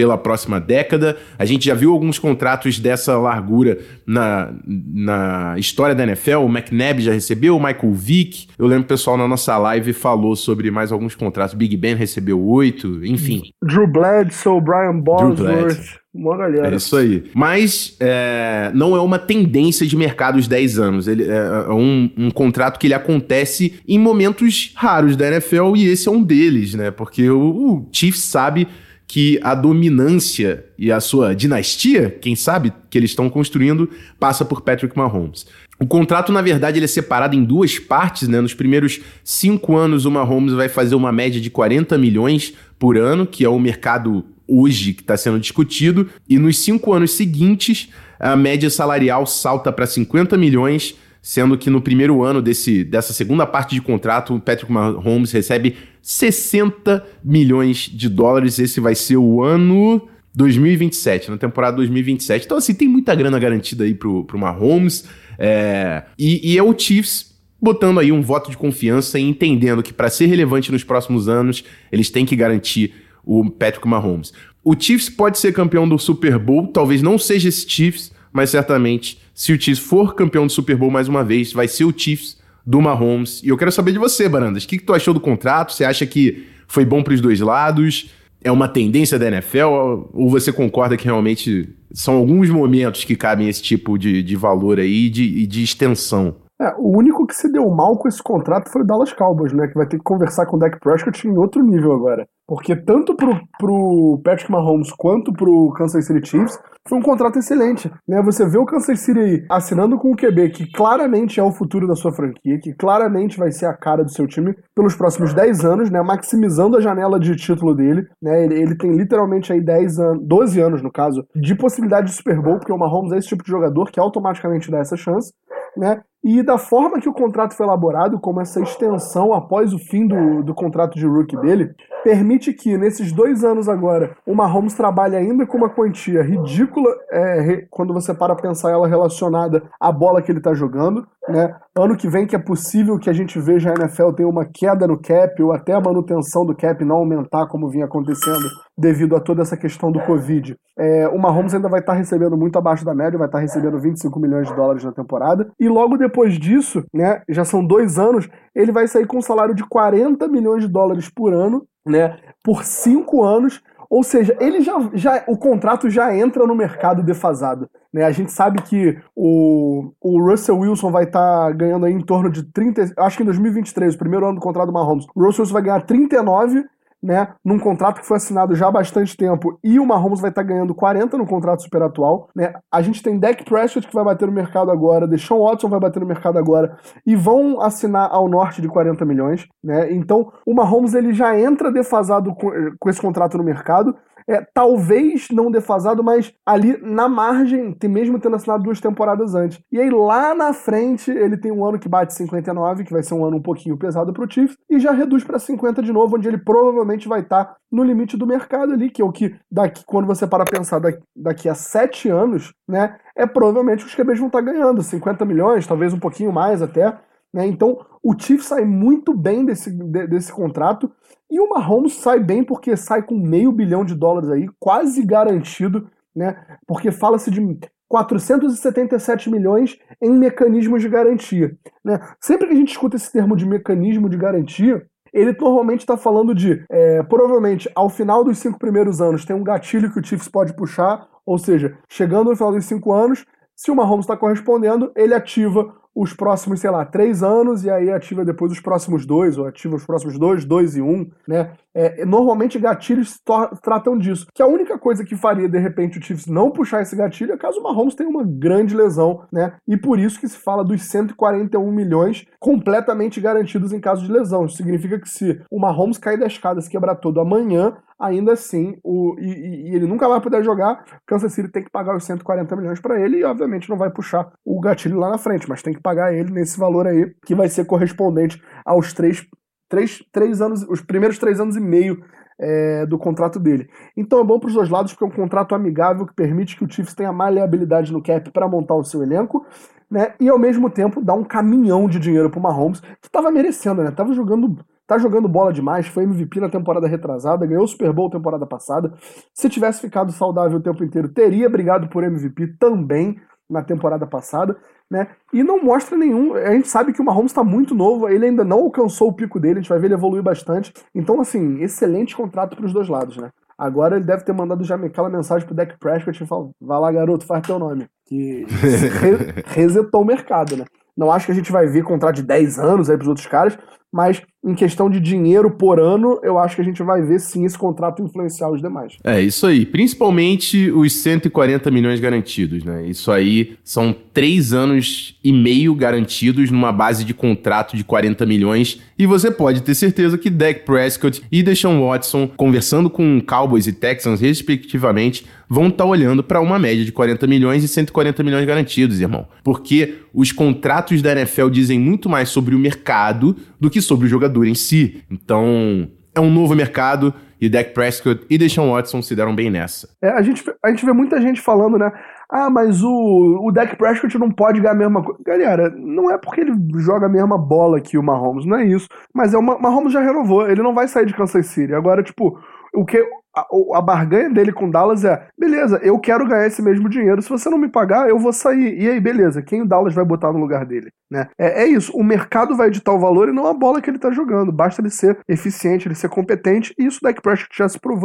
pela 0.00 0.16
próxima 0.16 0.58
década. 0.58 1.18
A 1.38 1.44
gente 1.44 1.66
já 1.66 1.74
viu 1.74 1.92
alguns 1.92 2.18
contratos 2.18 2.78
dessa 2.78 3.18
largura 3.18 3.80
na, 4.06 4.50
na 4.66 5.58
história 5.58 5.94
da 5.94 6.04
NFL. 6.04 6.38
O 6.38 6.48
McNabb 6.48 7.02
já 7.02 7.12
recebeu, 7.12 7.54
o 7.54 7.62
Michael 7.62 7.92
Vick. 7.92 8.46
Eu 8.58 8.66
lembro 8.66 8.84
que 8.84 8.94
o 8.94 8.96
pessoal 8.96 9.18
na 9.18 9.28
nossa 9.28 9.58
live 9.58 9.92
falou 9.92 10.34
sobre 10.34 10.70
mais 10.70 10.90
alguns 10.90 11.14
contratos. 11.14 11.54
Big 11.54 11.76
Ben 11.76 11.96
recebeu 11.96 12.42
oito, 12.42 13.04
enfim. 13.04 13.42
Drew 13.62 13.86
Bledsoe, 13.86 14.58
Brian 14.62 14.98
Bosworth. 14.98 16.00
Uma 16.14 16.36
galera. 16.38 16.72
É 16.72 16.76
isso 16.76 16.96
aí. 16.96 17.24
Mas 17.34 17.96
é, 18.00 18.70
não 18.74 18.96
é 18.96 19.00
uma 19.00 19.18
tendência 19.18 19.86
de 19.86 19.96
mercado 19.96 20.38
os 20.38 20.48
10 20.48 20.78
anos. 20.78 21.06
Ele 21.06 21.24
é, 21.24 21.36
é 21.36 21.72
um, 21.72 22.10
um, 22.16 22.30
contrato 22.30 22.78
que 22.78 22.86
ele 22.86 22.94
acontece 22.94 23.80
em 23.86 23.98
momentos 23.98 24.72
raros 24.74 25.14
da 25.14 25.28
NFL 25.28 25.76
e 25.76 25.86
esse 25.86 26.08
é 26.08 26.10
um 26.10 26.22
deles, 26.22 26.74
né? 26.74 26.90
Porque 26.90 27.28
o, 27.30 27.38
o 27.40 27.88
Chiefs 27.92 28.22
sabe 28.22 28.66
que 29.10 29.40
a 29.42 29.56
dominância 29.56 30.64
e 30.78 30.92
a 30.92 31.00
sua 31.00 31.34
dinastia, 31.34 32.16
quem 32.20 32.36
sabe, 32.36 32.72
que 32.88 32.96
eles 32.96 33.10
estão 33.10 33.28
construindo, 33.28 33.90
passa 34.20 34.44
por 34.44 34.60
Patrick 34.60 34.96
Mahomes. 34.96 35.48
O 35.80 35.86
contrato, 35.86 36.30
na 36.30 36.40
verdade, 36.40 36.78
ele 36.78 36.84
é 36.84 36.88
separado 36.88 37.34
em 37.34 37.42
duas 37.42 37.76
partes, 37.76 38.28
né? 38.28 38.40
Nos 38.40 38.54
primeiros 38.54 39.00
cinco 39.24 39.76
anos, 39.76 40.04
o 40.04 40.12
Mahomes 40.12 40.52
vai 40.52 40.68
fazer 40.68 40.94
uma 40.94 41.10
média 41.10 41.40
de 41.40 41.50
40 41.50 41.98
milhões 41.98 42.54
por 42.78 42.96
ano, 42.96 43.26
que 43.26 43.44
é 43.44 43.48
o 43.48 43.58
mercado 43.58 44.24
hoje 44.46 44.92
que 44.92 45.02
está 45.02 45.16
sendo 45.16 45.40
discutido, 45.40 46.08
e 46.28 46.38
nos 46.38 46.58
cinco 46.58 46.92
anos 46.92 47.10
seguintes, 47.10 47.88
a 48.16 48.36
média 48.36 48.70
salarial 48.70 49.26
salta 49.26 49.72
para 49.72 49.88
50 49.88 50.38
milhões 50.38 50.94
sendo 51.22 51.58
que 51.58 51.68
no 51.68 51.80
primeiro 51.80 52.22
ano 52.22 52.40
desse, 52.40 52.82
dessa 52.84 53.12
segunda 53.12 53.46
parte 53.46 53.74
de 53.74 53.82
contrato, 53.82 54.34
o 54.34 54.40
Patrick 54.40 54.72
Mahomes 54.72 55.32
recebe 55.32 55.76
60 56.00 57.04
milhões 57.22 57.90
de 57.92 58.08
dólares. 58.08 58.58
Esse 58.58 58.80
vai 58.80 58.94
ser 58.94 59.16
o 59.16 59.42
ano 59.42 60.08
2027, 60.34 61.30
na 61.30 61.36
temporada 61.36 61.76
2027. 61.76 62.46
Então, 62.46 62.56
assim, 62.56 62.74
tem 62.74 62.88
muita 62.88 63.14
grana 63.14 63.38
garantida 63.38 63.84
aí 63.84 63.94
pro, 63.94 64.24
pro 64.24 64.38
Mahomes. 64.38 65.04
É, 65.38 66.04
e, 66.18 66.52
e 66.52 66.58
é 66.58 66.62
o 66.62 66.76
Chiefs 66.76 67.30
botando 67.60 68.00
aí 68.00 68.10
um 68.10 68.22
voto 68.22 68.50
de 68.50 68.56
confiança 68.56 69.18
e 69.18 69.22
entendendo 69.22 69.82
que 69.82 69.92
para 69.92 70.08
ser 70.08 70.26
relevante 70.26 70.72
nos 70.72 70.82
próximos 70.82 71.28
anos, 71.28 71.62
eles 71.92 72.08
têm 72.08 72.24
que 72.24 72.34
garantir 72.34 72.94
o 73.22 73.50
Patrick 73.50 73.86
Mahomes. 73.86 74.32
O 74.64 74.74
Chiefs 74.78 75.10
pode 75.10 75.38
ser 75.38 75.52
campeão 75.52 75.88
do 75.88 75.98
Super 75.98 76.38
Bowl, 76.38 76.68
talvez 76.68 77.02
não 77.02 77.18
seja 77.18 77.48
esse 77.48 77.68
Chiefs, 77.68 78.12
mas 78.32 78.50
certamente 78.50 79.18
se 79.40 79.54
o 79.54 79.58
Chiefs 79.58 79.82
for 79.82 80.14
campeão 80.14 80.46
do 80.46 80.52
Super 80.52 80.76
Bowl 80.76 80.90
mais 80.90 81.08
uma 81.08 81.24
vez, 81.24 81.50
vai 81.50 81.66
ser 81.66 81.84
o 81.84 81.94
Chiefs 81.96 82.36
do 82.62 82.78
Mahomes. 82.78 83.42
E 83.42 83.48
eu 83.48 83.56
quero 83.56 83.72
saber 83.72 83.90
de 83.90 83.98
você, 83.98 84.28
Barandas. 84.28 84.64
O 84.64 84.68
que, 84.68 84.76
que 84.76 84.84
tu 84.84 84.92
achou 84.92 85.14
do 85.14 85.20
contrato? 85.20 85.72
Você 85.72 85.82
acha 85.82 86.04
que 86.04 86.46
foi 86.68 86.84
bom 86.84 87.02
para 87.02 87.14
os 87.14 87.22
dois 87.22 87.40
lados? 87.40 88.10
É 88.44 88.52
uma 88.52 88.68
tendência 88.68 89.18
da 89.18 89.28
NFL? 89.28 90.10
Ou 90.12 90.28
você 90.28 90.52
concorda 90.52 90.94
que 90.94 91.06
realmente 91.06 91.74
são 91.90 92.16
alguns 92.16 92.50
momentos 92.50 93.02
que 93.04 93.16
cabem 93.16 93.48
esse 93.48 93.62
tipo 93.62 93.96
de, 93.96 94.22
de 94.22 94.36
valor 94.36 94.78
aí 94.78 95.06
e 95.06 95.10
de, 95.10 95.46
de 95.46 95.62
extensão? 95.62 96.36
É, 96.60 96.74
o 96.76 96.98
único 96.98 97.26
que 97.26 97.34
se 97.34 97.50
deu 97.50 97.66
mal 97.70 97.96
com 97.96 98.08
esse 98.08 98.22
contrato 98.22 98.70
foi 98.70 98.82
o 98.82 98.86
Dallas 98.86 99.14
Cowboys, 99.14 99.54
né? 99.54 99.68
Que 99.68 99.74
vai 99.74 99.86
ter 99.86 99.96
que 99.96 100.04
conversar 100.04 100.44
com 100.44 100.58
o 100.58 100.58
Dak 100.58 100.78
Prescott 100.78 101.26
em 101.26 101.38
outro 101.38 101.64
nível 101.64 101.94
agora. 101.94 102.28
Porque 102.50 102.74
tanto 102.74 103.14
pro, 103.14 103.40
pro 103.60 104.20
Patrick 104.24 104.50
Mahomes 104.50 104.90
quanto 104.90 105.32
pro 105.32 105.72
Kansas 105.76 106.04
City 106.04 106.28
Chiefs 106.28 106.58
foi 106.88 106.98
um 106.98 107.02
contrato 107.02 107.38
excelente, 107.38 107.88
né? 108.08 108.20
Você 108.22 108.44
vê 108.44 108.58
o 108.58 108.66
Kansas 108.66 108.98
City 108.98 109.46
assinando 109.48 109.96
com 109.96 110.10
o 110.10 110.16
QB, 110.16 110.50
que 110.50 110.72
claramente 110.72 111.38
é 111.38 111.42
o 111.44 111.52
futuro 111.52 111.86
da 111.86 111.94
sua 111.94 112.10
franquia, 112.10 112.58
que 112.58 112.74
claramente 112.74 113.38
vai 113.38 113.52
ser 113.52 113.66
a 113.66 113.72
cara 113.72 114.02
do 114.02 114.10
seu 114.10 114.26
time 114.26 114.52
pelos 114.74 114.96
próximos 114.96 115.32
10 115.32 115.64
anos, 115.64 115.90
né? 115.92 116.02
Maximizando 116.02 116.76
a 116.76 116.80
janela 116.80 117.20
de 117.20 117.36
título 117.36 117.72
dele, 117.72 118.04
né? 118.20 118.44
Ele, 118.44 118.60
ele 118.60 118.76
tem 118.76 118.96
literalmente 118.96 119.52
aí 119.52 119.60
10 119.60 120.00
anos, 120.00 120.26
12 120.26 120.60
anos 120.60 120.82
no 120.82 120.90
caso, 120.90 121.24
de 121.36 121.54
possibilidade 121.54 122.08
de 122.08 122.14
Super 122.14 122.42
Bowl, 122.42 122.58
porque 122.58 122.72
o 122.72 122.78
Mahomes 122.78 123.12
é 123.12 123.18
esse 123.18 123.28
tipo 123.28 123.44
de 123.44 123.50
jogador 123.50 123.92
que 123.92 124.00
automaticamente 124.00 124.72
dá 124.72 124.78
essa 124.80 124.96
chance 124.96 125.32
né? 125.76 126.02
E 126.22 126.42
da 126.42 126.58
forma 126.58 127.00
que 127.00 127.08
o 127.08 127.14
contrato 127.14 127.54
foi 127.54 127.64
elaborado, 127.64 128.20
como 128.20 128.40
essa 128.40 128.60
extensão 128.60 129.32
após 129.32 129.72
o 129.72 129.78
fim 129.78 130.06
do, 130.06 130.42
do 130.42 130.54
contrato 130.54 130.98
de 130.98 131.06
rookie 131.06 131.36
dele, 131.38 131.70
permite 132.02 132.52
que 132.52 132.76
nesses 132.76 133.12
dois 133.12 133.44
anos 133.44 133.68
agora 133.68 134.16
o 134.26 134.34
Mahomes 134.34 134.74
trabalhe 134.74 135.16
ainda 135.16 135.46
com 135.46 135.58
uma 135.58 135.68
quantia 135.68 136.22
ridícula 136.22 136.90
é, 137.10 137.66
quando 137.70 137.92
você 137.92 138.14
para 138.14 138.34
pensar 138.34 138.70
ela 138.70 138.88
relacionada 138.88 139.62
à 139.78 139.90
bola 139.92 140.22
que 140.22 140.30
ele 140.30 140.38
está 140.38 140.54
jogando. 140.54 141.06
Né? 141.28 141.54
Ano 141.76 141.96
que 141.96 142.08
vem 142.08 142.26
que 142.26 142.34
é 142.34 142.38
possível 142.38 142.98
que 142.98 143.10
a 143.10 143.12
gente 143.12 143.38
veja 143.38 143.70
a 143.70 143.74
NFL 143.74 144.12
ter 144.12 144.24
uma 144.24 144.44
queda 144.44 144.86
no 144.86 144.98
cap 144.98 145.40
ou 145.42 145.52
até 145.52 145.72
a 145.72 145.80
manutenção 145.80 146.46
do 146.46 146.56
cap 146.56 146.82
não 146.84 146.96
aumentar 146.96 147.46
como 147.46 147.68
vinha 147.68 147.84
acontecendo 147.84 148.48
devido 148.76 149.14
a 149.14 149.20
toda 149.20 149.42
essa 149.42 149.56
questão 149.56 149.92
do 149.92 150.00
Covid. 150.00 150.56
É, 150.78 151.06
o 151.08 151.18
Mahomes 151.18 151.54
ainda 151.54 151.68
vai 151.68 151.80
estar 151.80 151.92
tá 151.92 151.98
recebendo 151.98 152.36
muito 152.36 152.58
abaixo 152.58 152.84
da 152.84 152.94
média, 152.94 153.18
vai 153.18 153.28
estar 153.28 153.38
tá 153.38 153.42
recebendo 153.42 153.78
25 153.78 154.18
milhões 154.18 154.48
de 154.48 154.54
dólares 154.54 154.82
na 154.82 154.92
temporada. 154.92 155.50
E 155.60 155.68
logo 155.68 155.98
depois 155.98 156.38
disso, 156.38 156.82
né, 156.92 157.22
já 157.28 157.44
são 157.44 157.64
dois 157.64 157.98
anos, 157.98 158.28
ele 158.54 158.72
vai 158.72 158.88
sair 158.88 159.06
com 159.06 159.18
um 159.18 159.22
salário 159.22 159.54
de 159.54 159.64
40 159.68 160.26
milhões 160.26 160.62
de 160.64 160.72
dólares 160.72 161.10
por 161.14 161.34
ano, 161.34 161.66
né, 161.86 162.16
por 162.42 162.64
cinco 162.64 163.22
anos, 163.22 163.60
ou 163.90 164.04
seja, 164.04 164.36
ele 164.38 164.60
já, 164.60 164.74
já 164.94 165.24
o 165.26 165.36
contrato 165.36 165.90
já 165.90 166.16
entra 166.16 166.46
no 166.46 166.54
mercado 166.54 167.02
defasado. 167.02 167.68
Né? 167.92 168.04
A 168.04 168.12
gente 168.12 168.30
sabe 168.30 168.62
que 168.62 168.96
o, 169.16 169.90
o 170.00 170.22
Russell 170.22 170.60
Wilson 170.60 170.92
vai 170.92 171.04
estar 171.04 171.46
tá 171.46 171.50
ganhando 171.50 171.88
em 171.88 172.00
torno 172.00 172.30
de 172.30 172.44
30. 172.44 172.92
Acho 172.96 173.16
que 173.16 173.24
em 173.24 173.26
2023, 173.26 173.96
o 173.96 173.98
primeiro 173.98 174.26
ano 174.26 174.36
do 174.36 174.40
contrato 174.40 174.68
do 174.68 174.72
Mahomes, 174.72 175.06
o 175.12 175.24
Russell 175.24 175.42
Wilson 175.42 175.52
vai 175.52 175.62
ganhar 175.62 175.80
39 175.80 176.64
né, 177.02 177.28
num 177.44 177.58
contrato 177.58 178.00
que 178.00 178.06
foi 178.06 178.18
assinado 178.18 178.54
já 178.54 178.68
há 178.68 178.70
bastante 178.70 179.16
tempo 179.16 179.58
e 179.64 179.80
o 179.80 179.86
Mahomes 179.86 180.20
vai 180.20 180.30
estar 180.30 180.42
tá 180.42 180.48
ganhando 180.48 180.74
40 180.74 181.16
no 181.16 181.26
contrato 181.26 181.62
super 181.62 181.82
atual, 181.82 182.28
né? 182.34 182.52
A 182.70 182.82
gente 182.82 183.02
tem 183.02 183.18
Dak 183.18 183.44
Prescott 183.44 183.86
que 183.86 183.94
vai 183.94 184.04
bater 184.04 184.26
no 184.26 184.32
mercado 184.32 184.70
agora, 184.70 185.08
Deshaun 185.08 185.44
Watson 185.44 185.68
vai 185.68 185.80
bater 185.80 186.00
no 186.00 186.06
mercado 186.06 186.38
agora 186.38 186.76
e 187.06 187.16
vão 187.16 187.60
assinar 187.60 188.08
ao 188.10 188.28
norte 188.28 188.60
de 188.60 188.68
40 188.68 189.04
milhões, 189.04 189.46
né? 189.62 189.92
Então, 189.92 190.32
o 190.44 190.54
Mahomes 190.54 190.94
ele 190.94 191.12
já 191.12 191.38
entra 191.38 191.72
defasado 191.72 192.34
com, 192.34 192.50
com 192.78 192.90
esse 192.90 193.00
contrato 193.00 193.38
no 193.38 193.44
mercado 193.44 193.96
é, 194.28 194.44
talvez 194.54 195.28
não 195.30 195.50
defasado, 195.50 196.02
mas 196.02 196.32
ali 196.44 196.76
na 196.82 197.08
margem, 197.08 197.76
mesmo 197.84 198.18
tendo 198.18 198.36
assinado 198.36 198.62
duas 198.62 198.80
temporadas 198.80 199.34
antes. 199.34 199.60
E 199.70 199.80
aí 199.80 199.90
lá 199.90 200.34
na 200.34 200.52
frente 200.52 201.10
ele 201.10 201.36
tem 201.36 201.52
um 201.52 201.64
ano 201.64 201.78
que 201.78 201.88
bate 201.88 202.14
59, 202.14 202.84
que 202.84 202.92
vai 202.92 203.02
ser 203.02 203.14
um 203.14 203.24
ano 203.24 203.36
um 203.36 203.42
pouquinho 203.42 203.76
pesado 203.76 204.12
pro 204.12 204.30
Chiefs, 204.30 204.56
e 204.68 204.78
já 204.78 204.92
reduz 204.92 205.24
para 205.24 205.38
50 205.38 205.82
de 205.82 205.92
novo, 205.92 206.16
onde 206.16 206.28
ele 206.28 206.38
provavelmente 206.38 207.08
vai 207.08 207.20
estar 207.20 207.44
tá 207.44 207.56
no 207.70 207.82
limite 207.82 208.16
do 208.16 208.26
mercado 208.26 208.72
ali, 208.72 208.90
que 208.90 209.02
é 209.02 209.04
o 209.04 209.12
que 209.12 209.34
daqui 209.50 209.84
quando 209.84 210.06
você 210.06 210.26
para 210.26 210.44
pensar 210.44 210.78
daqui, 210.78 211.02
daqui 211.16 211.48
a 211.48 211.54
sete 211.54 212.08
anos, 212.08 212.52
né, 212.68 212.96
é 213.16 213.26
provavelmente 213.26 213.84
os 213.84 213.94
QBs 213.94 214.18
vão 214.18 214.28
estar 214.28 214.42
tá 214.42 214.52
ganhando 214.52 214.82
50 214.82 215.24
milhões, 215.24 215.66
talvez 215.66 215.92
um 215.92 215.98
pouquinho 215.98 216.32
mais 216.32 216.62
até. 216.62 216.98
Né? 217.32 217.46
Então 217.46 217.78
o 218.02 218.14
Chiefs 218.18 218.46
sai 218.46 218.64
muito 218.64 219.14
bem 219.14 219.44
desse, 219.44 219.70
de, 219.70 220.06
desse 220.06 220.32
contrato 220.32 220.90
e 221.30 221.40
o 221.40 221.48
Mahomes 221.48 221.94
sai 221.94 222.18
bem 222.18 222.42
porque 222.42 222.76
sai 222.76 223.02
com 223.02 223.14
meio 223.14 223.52
bilhão 223.52 223.84
de 223.84 223.94
dólares 223.94 224.30
aí, 224.30 224.48
quase 224.58 225.02
garantido 225.04 225.88
né? 226.14 226.36
Porque 226.66 226.90
fala-se 226.90 227.30
de 227.30 227.40
477 227.88 229.30
milhões 229.30 229.78
em 230.00 230.10
mecanismos 230.10 230.82
de 230.82 230.88
garantia. 230.88 231.56
Né? 231.84 232.00
Sempre 232.20 232.46
que 232.46 232.52
a 232.52 232.56
gente 232.56 232.70
escuta 232.70 232.96
esse 232.96 233.10
termo 233.10 233.36
de 233.36 233.46
mecanismo 233.46 234.08
de 234.08 234.16
garantia, 234.16 234.84
ele 235.12 235.36
normalmente 235.40 235.80
está 235.80 235.96
falando 235.96 236.34
de, 236.34 236.64
é, 236.70 237.02
provavelmente, 237.02 237.68
ao 237.74 237.88
final 237.88 238.22
dos 238.22 238.38
cinco 238.38 238.58
primeiros 238.58 239.00
anos, 239.00 239.24
tem 239.24 239.34
um 239.34 239.42
gatilho 239.42 239.92
que 239.92 239.98
o 239.98 240.04
Chiefs 240.04 240.28
pode 240.28 240.54
puxar, 240.54 241.08
ou 241.26 241.36
seja, 241.36 241.76
chegando 241.88 242.30
no 242.30 242.36
final 242.36 242.52
dos 242.52 242.64
cinco 242.64 242.92
anos, 242.92 243.24
se 243.56 243.70
o 243.70 243.74
Mahomes 243.74 244.04
está 244.04 244.16
correspondendo, 244.16 244.92
ele 244.94 245.12
ativa 245.12 245.74
os 246.00 246.14
próximos, 246.14 246.60
sei 246.60 246.70
lá, 246.70 246.82
três 246.82 247.22
anos 247.22 247.62
e 247.62 247.68
aí 247.68 247.90
ativa 247.90 248.24
depois 248.24 248.50
os 248.50 248.58
próximos 248.58 249.04
dois, 249.04 249.36
ou 249.36 249.46
ativa 249.46 249.76
os 249.76 249.84
próximos 249.84 250.18
dois, 250.18 250.46
dois 250.46 250.74
e 250.74 250.80
um, 250.80 251.10
né? 251.28 251.52
É, 251.74 252.06
normalmente 252.06 252.58
gatilhos 252.58 253.20
tratam 253.62 253.98
disso. 253.98 254.26
Que 254.34 254.42
a 254.42 254.46
única 254.46 254.78
coisa 254.78 255.04
que 255.04 255.14
faria, 255.14 255.46
de 255.46 255.58
repente, 255.58 255.98
o 255.98 256.02
Chiefs 256.02 256.26
não 256.26 256.50
puxar 256.50 256.80
esse 256.80 256.96
gatilho 256.96 257.32
é 257.34 257.36
caso 257.36 257.60
o 257.60 257.62
Mahomes 257.62 257.94
tenha 257.94 258.08
uma 258.08 258.24
grande 258.24 258.74
lesão, 258.74 259.24
né? 259.30 259.52
E 259.68 259.76
por 259.76 259.98
isso 259.98 260.18
que 260.18 260.26
se 260.26 260.38
fala 260.38 260.64
dos 260.64 260.82
141 260.84 261.70
milhões 261.70 262.24
completamente 262.38 263.20
garantidos 263.20 263.70
em 263.70 263.78
caso 263.78 264.02
de 264.02 264.10
lesão. 264.10 264.46
Isso 264.46 264.56
significa 264.56 264.98
que 264.98 265.08
se 265.08 265.38
o 265.50 265.60
Mahomes 265.60 265.98
cair 265.98 266.18
da 266.18 266.26
escada, 266.26 266.62
se 266.62 266.70
quebrar 266.70 266.94
todo 266.94 267.20
amanhã, 267.20 267.76
ainda 268.00 268.32
assim, 268.32 268.78
o, 268.82 269.14
e, 269.18 269.68
e, 269.68 269.76
ele 269.76 269.86
nunca 269.86 270.08
vai 270.08 270.20
poder 270.20 270.42
jogar, 270.42 270.82
Kansas 271.06 271.34
City 271.34 271.48
tem 271.50 271.62
que 271.62 271.70
pagar 271.70 271.94
os 271.94 272.04
140 272.04 272.56
milhões 272.56 272.80
para 272.80 272.98
ele 272.98 273.18
e, 273.18 273.24
obviamente, 273.24 273.68
não 273.68 273.76
vai 273.76 273.90
puxar 273.90 274.32
o 274.42 274.58
gatilho 274.58 274.98
lá 274.98 275.10
na 275.10 275.18
frente, 275.18 275.46
mas 275.46 275.62
tem 275.62 275.74
que 275.74 275.82
pagar 275.90 276.14
ele 276.14 276.30
nesse 276.30 276.56
valor 276.56 276.86
aí, 276.86 277.12
que 277.26 277.34
vai 277.34 277.48
ser 277.48 277.64
correspondente 277.64 278.40
aos 278.64 278.92
três, 278.92 279.26
três, 279.68 280.04
três 280.12 280.40
anos, 280.40 280.62
os 280.68 280.80
primeiros 280.80 281.18
três 281.18 281.40
anos 281.40 281.56
e 281.56 281.60
meio 281.60 282.00
é, 282.38 282.86
do 282.86 282.96
contrato 282.96 283.40
dele. 283.40 283.68
Então 283.96 284.20
é 284.20 284.24
bom 284.24 284.38
para 284.38 284.48
os 284.48 284.54
dois 284.54 284.70
lados 284.70 284.92
porque 284.92 285.04
é 285.04 285.08
um 285.08 285.22
contrato 285.22 285.52
amigável 285.52 286.06
que 286.06 286.14
permite 286.14 286.56
que 286.56 286.64
o 286.64 286.70
Chiefs 286.70 286.94
tenha 286.94 287.12
maleabilidade 287.12 287.92
no 287.92 288.02
cap 288.02 288.30
para 288.30 288.48
montar 288.48 288.74
o 288.74 288.84
seu 288.84 289.02
elenco, 289.02 289.44
né? 289.90 290.14
E 290.20 290.28
ao 290.28 290.38
mesmo 290.38 290.70
tempo 290.70 291.02
dá 291.02 291.12
um 291.12 291.24
caminhão 291.24 291.88
de 291.88 291.98
dinheiro 291.98 292.30
para 292.30 292.38
o 292.38 292.42
Mahomes 292.42 292.80
que 292.80 293.08
estava 293.08 293.30
merecendo, 293.30 293.82
né? 293.82 293.90
Tava 293.90 294.14
jogando 294.14 294.64
tá 294.86 294.98
jogando 294.98 295.28
bola 295.28 295.52
demais, 295.52 295.86
foi 295.86 296.02
MVP 296.02 296.40
na 296.40 296.48
temporada 296.48 296.88
retrasada, 296.88 297.46
ganhou 297.46 297.62
o 297.62 297.68
Super 297.68 297.92
Bowl 297.92 298.10
temporada 298.10 298.44
passada. 298.44 298.92
Se 299.32 299.48
tivesse 299.48 299.80
ficado 299.80 300.10
saudável 300.10 300.58
o 300.58 300.62
tempo 300.62 300.82
inteiro, 300.82 301.08
teria 301.08 301.48
brigado 301.48 301.88
por 301.88 302.02
MVP 302.02 302.56
também 302.58 303.16
na 303.50 303.62
temporada 303.62 304.06
passada, 304.06 304.56
né? 304.90 305.08
E 305.32 305.42
não 305.42 305.62
mostra 305.62 305.98
nenhum. 305.98 306.34
A 306.34 306.52
gente 306.52 306.68
sabe 306.68 306.92
que 306.92 307.00
o 307.00 307.04
Mahomes 307.04 307.32
está 307.32 307.42
muito 307.42 307.74
novo, 307.74 308.08
ele 308.08 308.26
ainda 308.26 308.44
não 308.44 308.58
alcançou 308.58 309.08
o 309.08 309.12
pico 309.12 309.40
dele, 309.40 309.58
a 309.58 309.62
gente 309.62 309.68
vai 309.68 309.78
ver 309.78 309.88
ele 309.88 309.94
evoluir 309.94 310.22
bastante. 310.22 310.72
Então, 310.94 311.20
assim, 311.20 311.60
excelente 311.60 312.16
contrato 312.16 312.56
para 312.56 312.66
os 312.66 312.72
dois 312.72 312.88
lados, 312.88 313.16
né? 313.16 313.30
Agora 313.58 313.96
ele 313.96 314.06
deve 314.06 314.24
ter 314.24 314.32
mandado 314.32 314.64
já 314.64 314.76
aquela 314.76 315.10
mensagem 315.10 315.46
pro 315.46 315.54
Dak 315.54 315.78
Prescott 315.78 316.22
e 316.22 316.26
falou: 316.26 316.52
vai 316.58 316.80
lá, 316.80 316.90
garoto, 316.90 317.26
faz 317.26 317.46
teu 317.46 317.58
nome. 317.58 317.86
Que 318.06 318.46
re 318.48 319.42
resetou 319.44 320.00
o 320.00 320.04
mercado, 320.04 320.56
né? 320.56 320.64
Não 320.96 321.12
acho 321.12 321.26
que 321.26 321.32
a 321.32 321.34
gente 321.34 321.52
vai 321.52 321.66
ver 321.66 321.84
contrato 321.84 322.16
de 322.16 322.22
10 322.22 322.58
anos 322.58 322.88
aí 322.88 322.96
pros 322.96 323.08
outros 323.08 323.26
caras, 323.26 323.58
mas 323.92 324.22
em 324.42 324.54
questão 324.54 324.88
de 324.88 324.98
dinheiro 324.98 325.50
por 325.50 325.78
ano, 325.78 326.18
eu 326.22 326.38
acho 326.38 326.56
que 326.56 326.62
a 326.62 326.64
gente 326.64 326.82
vai 326.82 327.02
ver 327.02 327.20
sim 327.20 327.44
esse 327.44 327.58
contrato 327.58 328.02
influenciar 328.02 328.50
os 328.50 328.62
demais. 328.62 328.96
É, 329.04 329.20
isso 329.20 329.46
aí. 329.46 329.66
Principalmente 329.66 330.70
os 330.70 330.94
140 330.94 331.70
milhões 331.70 332.00
garantidos, 332.00 332.64
né? 332.64 332.86
Isso 332.86 333.12
aí 333.12 333.58
são 333.62 333.94
três 334.14 334.54
anos 334.54 335.18
e 335.22 335.30
meio 335.30 335.74
garantidos 335.74 336.50
numa 336.50 336.72
base 336.72 337.04
de 337.04 337.12
contrato 337.12 337.76
de 337.76 337.84
40 337.84 338.24
milhões. 338.24 338.80
E 338.98 339.06
você 339.06 339.30
pode 339.30 339.62
ter 339.62 339.74
certeza 339.74 340.16
que 340.16 340.30
Dak 340.30 340.64
Prescott 340.64 341.22
e 341.30 341.42
Deshaun 341.42 341.86
Watson, 341.86 342.26
conversando 342.28 342.88
com 342.88 343.20
Cowboys 343.20 343.66
e 343.66 343.72
Texans, 343.72 344.20
respectivamente, 344.20 345.26
vão 345.50 345.66
estar 345.66 345.84
tá 345.84 345.90
olhando 345.90 346.22
para 346.22 346.40
uma 346.40 346.58
média 346.58 346.84
de 346.84 346.92
40 346.92 347.26
milhões 347.26 347.64
e 347.64 347.68
140 347.68 348.22
milhões 348.22 348.46
garantidos, 348.46 349.00
irmão. 349.00 349.26
Porque 349.42 349.96
os 350.14 350.32
contratos 350.32 351.02
da 351.02 351.12
NFL 351.12 351.48
dizem 351.48 351.78
muito 351.78 352.08
mais 352.08 352.28
sobre 352.28 352.54
o 352.54 352.58
mercado 352.58 353.36
do 353.60 353.70
que 353.70 353.80
sobre 353.80 354.06
o 354.06 354.08
jogador 354.08 354.46
em 354.46 354.54
si. 354.54 355.02
Então, 355.10 355.88
é 356.14 356.20
um 356.20 356.30
novo 356.30 356.54
mercado 356.54 357.14
e 357.40 357.48
Dak 357.48 357.72
Prescott 357.72 358.26
e 358.28 358.36
Deshaun 358.36 358.72
Watson 358.72 359.00
se 359.00 359.14
deram 359.16 359.34
bem 359.34 359.50
nessa. 359.50 359.88
É, 360.02 360.10
a, 360.10 360.22
gente, 360.22 360.44
a 360.62 360.68
gente 360.68 360.84
vê 360.84 360.92
muita 360.92 361.20
gente 361.20 361.40
falando, 361.40 361.78
né? 361.78 361.90
Ah, 362.28 362.50
mas 362.50 362.82
o, 362.82 363.40
o 363.42 363.50
Dak 363.50 363.76
Prescott 363.76 364.16
não 364.18 364.30
pode 364.30 364.60
ganhar 364.60 364.72
a 364.72 364.76
mesma 364.76 365.02
coisa. 365.02 365.20
Galera, 365.24 365.70
não 365.70 366.10
é 366.10 366.18
porque 366.18 366.42
ele 366.42 366.52
joga 366.76 367.06
a 367.06 367.08
mesma 367.08 367.38
bola 367.38 367.80
que 367.80 367.96
o 367.96 368.02
Mahomes, 368.02 368.44
não 368.44 368.58
é 368.58 368.66
isso. 368.66 368.88
Mas 369.12 369.34
é 369.34 369.38
o 369.38 369.42
Mahomes 369.42 369.92
já 369.92 370.00
renovou, 370.00 370.48
ele 370.48 370.62
não 370.62 370.74
vai 370.74 370.86
sair 370.86 371.06
de 371.06 371.14
Kansas 371.14 371.46
City. 371.46 371.74
Agora, 371.74 372.02
tipo, 372.02 372.38
o 372.74 372.84
que 372.84 373.04
a, 373.34 373.46
a, 373.74 373.80
barganha 373.80 374.28
dele 374.28 374.52
com 374.52 374.70
Dallas 374.70 375.04
é: 375.04 375.26
beleza, 375.38 375.80
eu 375.82 375.98
quero 375.98 376.26
ganhar 376.26 376.46
esse 376.46 376.60
mesmo 376.60 376.88
dinheiro. 376.88 377.22
Se 377.22 377.28
você 377.28 377.48
não 377.48 377.58
me 377.58 377.68
pagar, 377.68 378.08
eu 378.08 378.18
vou 378.18 378.32
sair. 378.32 378.78
E 378.78 378.88
aí, 378.88 379.00
beleza, 379.00 379.42
quem 379.42 379.62
o 379.62 379.66
Dallas 379.66 379.94
vai 379.94 380.04
botar 380.04 380.32
no 380.32 380.38
lugar 380.38 380.66
dele? 380.66 380.90
Né? 381.10 381.28
É, 381.38 381.64
é 381.64 381.66
isso, 381.66 381.92
o 381.96 382.04
mercado 382.04 382.56
vai 382.56 382.68
editar 382.68 382.92
o 382.92 382.98
valor 382.98 383.28
e 383.28 383.32
não 383.32 383.46
a 383.46 383.54
bola 383.54 383.80
que 383.80 383.88
ele 383.88 383.98
tá 383.98 384.10
jogando. 384.10 384.52
Basta 384.52 384.80
ele 384.82 384.90
ser 384.90 385.18
eficiente, 385.28 385.88
ele 385.88 385.94
ser 385.94 386.08
competente, 386.08 386.74
e 386.78 386.86
isso 386.86 386.98
o 387.02 387.06
Dak 387.06 387.20
Prescott 387.22 387.56
já 387.56 387.68
se 387.68 387.78
provou. 387.78 388.00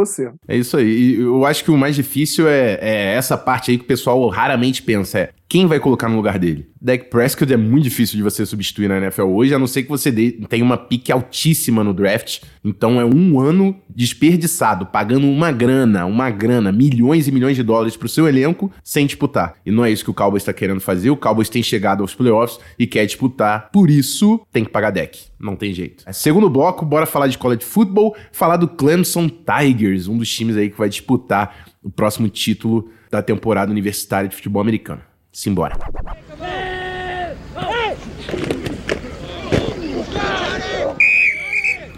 É 0.48 0.56
isso 0.56 0.78
aí. 0.78 0.86
E 0.86 1.22
eu 1.22 1.46
acho 1.46 1.64
que 1.64 1.72
o 1.72 1.78
mais 1.78 1.96
difícil 1.96 2.48
é, 2.48 2.78
é 2.82 3.16
essa 3.16 3.38
parte 3.38 3.72
aí 3.72 3.78
que 3.78 3.86
o 3.86 3.88
pessoal 3.88 4.28
raramente 4.28 4.84
pensa: 4.84 5.20
é 5.20 5.30
quem 5.48 5.68
vai 5.68 5.80
colocar 5.80 6.10
no 6.10 6.16
lugar 6.16 6.40
dele? 6.40 6.70
Dak 6.82 7.10
Prescott 7.10 7.52
é 7.54 7.58
muito 7.58 7.84
difícil 7.84 8.18
de 8.18 8.24
você 8.24 8.46
substituir 8.46 8.88
na 8.88 8.98
NFL 8.98 9.24
hoje, 9.24 9.54
a 9.54 9.60
não 9.60 9.68
ser 9.68 9.84
que 9.84 9.90
você 9.90 10.12
tenha 10.12 10.64
uma 10.64 10.78
pique 10.78 11.12
altíssima 11.12 11.84
no 11.84 11.94
draft. 11.94 12.42
Então 12.64 13.00
é 13.00 13.06
um 13.06 13.40
ano 13.40 13.76
desperdiçado, 13.88 14.88
pagando 14.88 15.28
uma 15.28 15.52
grana, 15.52 16.06
uma 16.06 16.32
grana, 16.32 16.72
milhões 16.72 17.28
e 17.28 17.32
milhões 17.32 17.56
de 17.56 17.64
dólares 17.64 17.96
pro 17.96 18.10
seu 18.10 18.28
elenco 18.28 18.72
sem 18.84 19.06
disputar. 19.06 19.56
E 19.64 19.72
não 19.72 19.86
é 19.86 19.92
isso 19.92 20.04
que 20.04 20.10
o 20.10 20.16
Cowboys 20.16 20.42
está 20.42 20.52
querendo 20.52 20.80
fazer. 20.80 21.12
O 21.12 21.18
Cowboys 21.18 21.50
tem 21.50 21.62
chegado 21.62 22.02
aos 22.02 22.16
playoffs 22.16 22.60
e 22.78 22.88
quer 22.88 23.06
disputar. 23.06 23.70
Por 23.72 23.90
isso, 23.90 24.42
tem 24.52 24.66
que 24.66 24.72
pagar 24.72 24.90
deck. 24.90 25.26
Não 25.40 25.56
tem 25.56 25.74
jeito. 25.74 26.04
É, 26.08 26.14
segundo 26.14 26.50
bloco, 26.50 26.84
bora 26.84 27.06
falar 27.06 27.28
de 27.28 27.38
college 27.38 27.64
football, 27.64 28.16
falar 28.32 28.58
do 28.58 28.68
Clemson 28.68 29.30
Tigers, 29.30 30.08
um 30.08 30.18
dos 30.18 30.30
times 30.34 30.58
aí 30.58 30.72
que 30.72 30.78
vai 30.78 30.90
disputar 30.90 31.68
o 31.84 31.90
próximo 31.92 32.28
título 32.30 32.90
da 33.12 33.22
temporada 33.22 33.72
universitária 33.72 34.28
de 34.28 34.36
futebol 34.36 34.62
americano. 34.62 35.02
Simbora. 35.36 35.78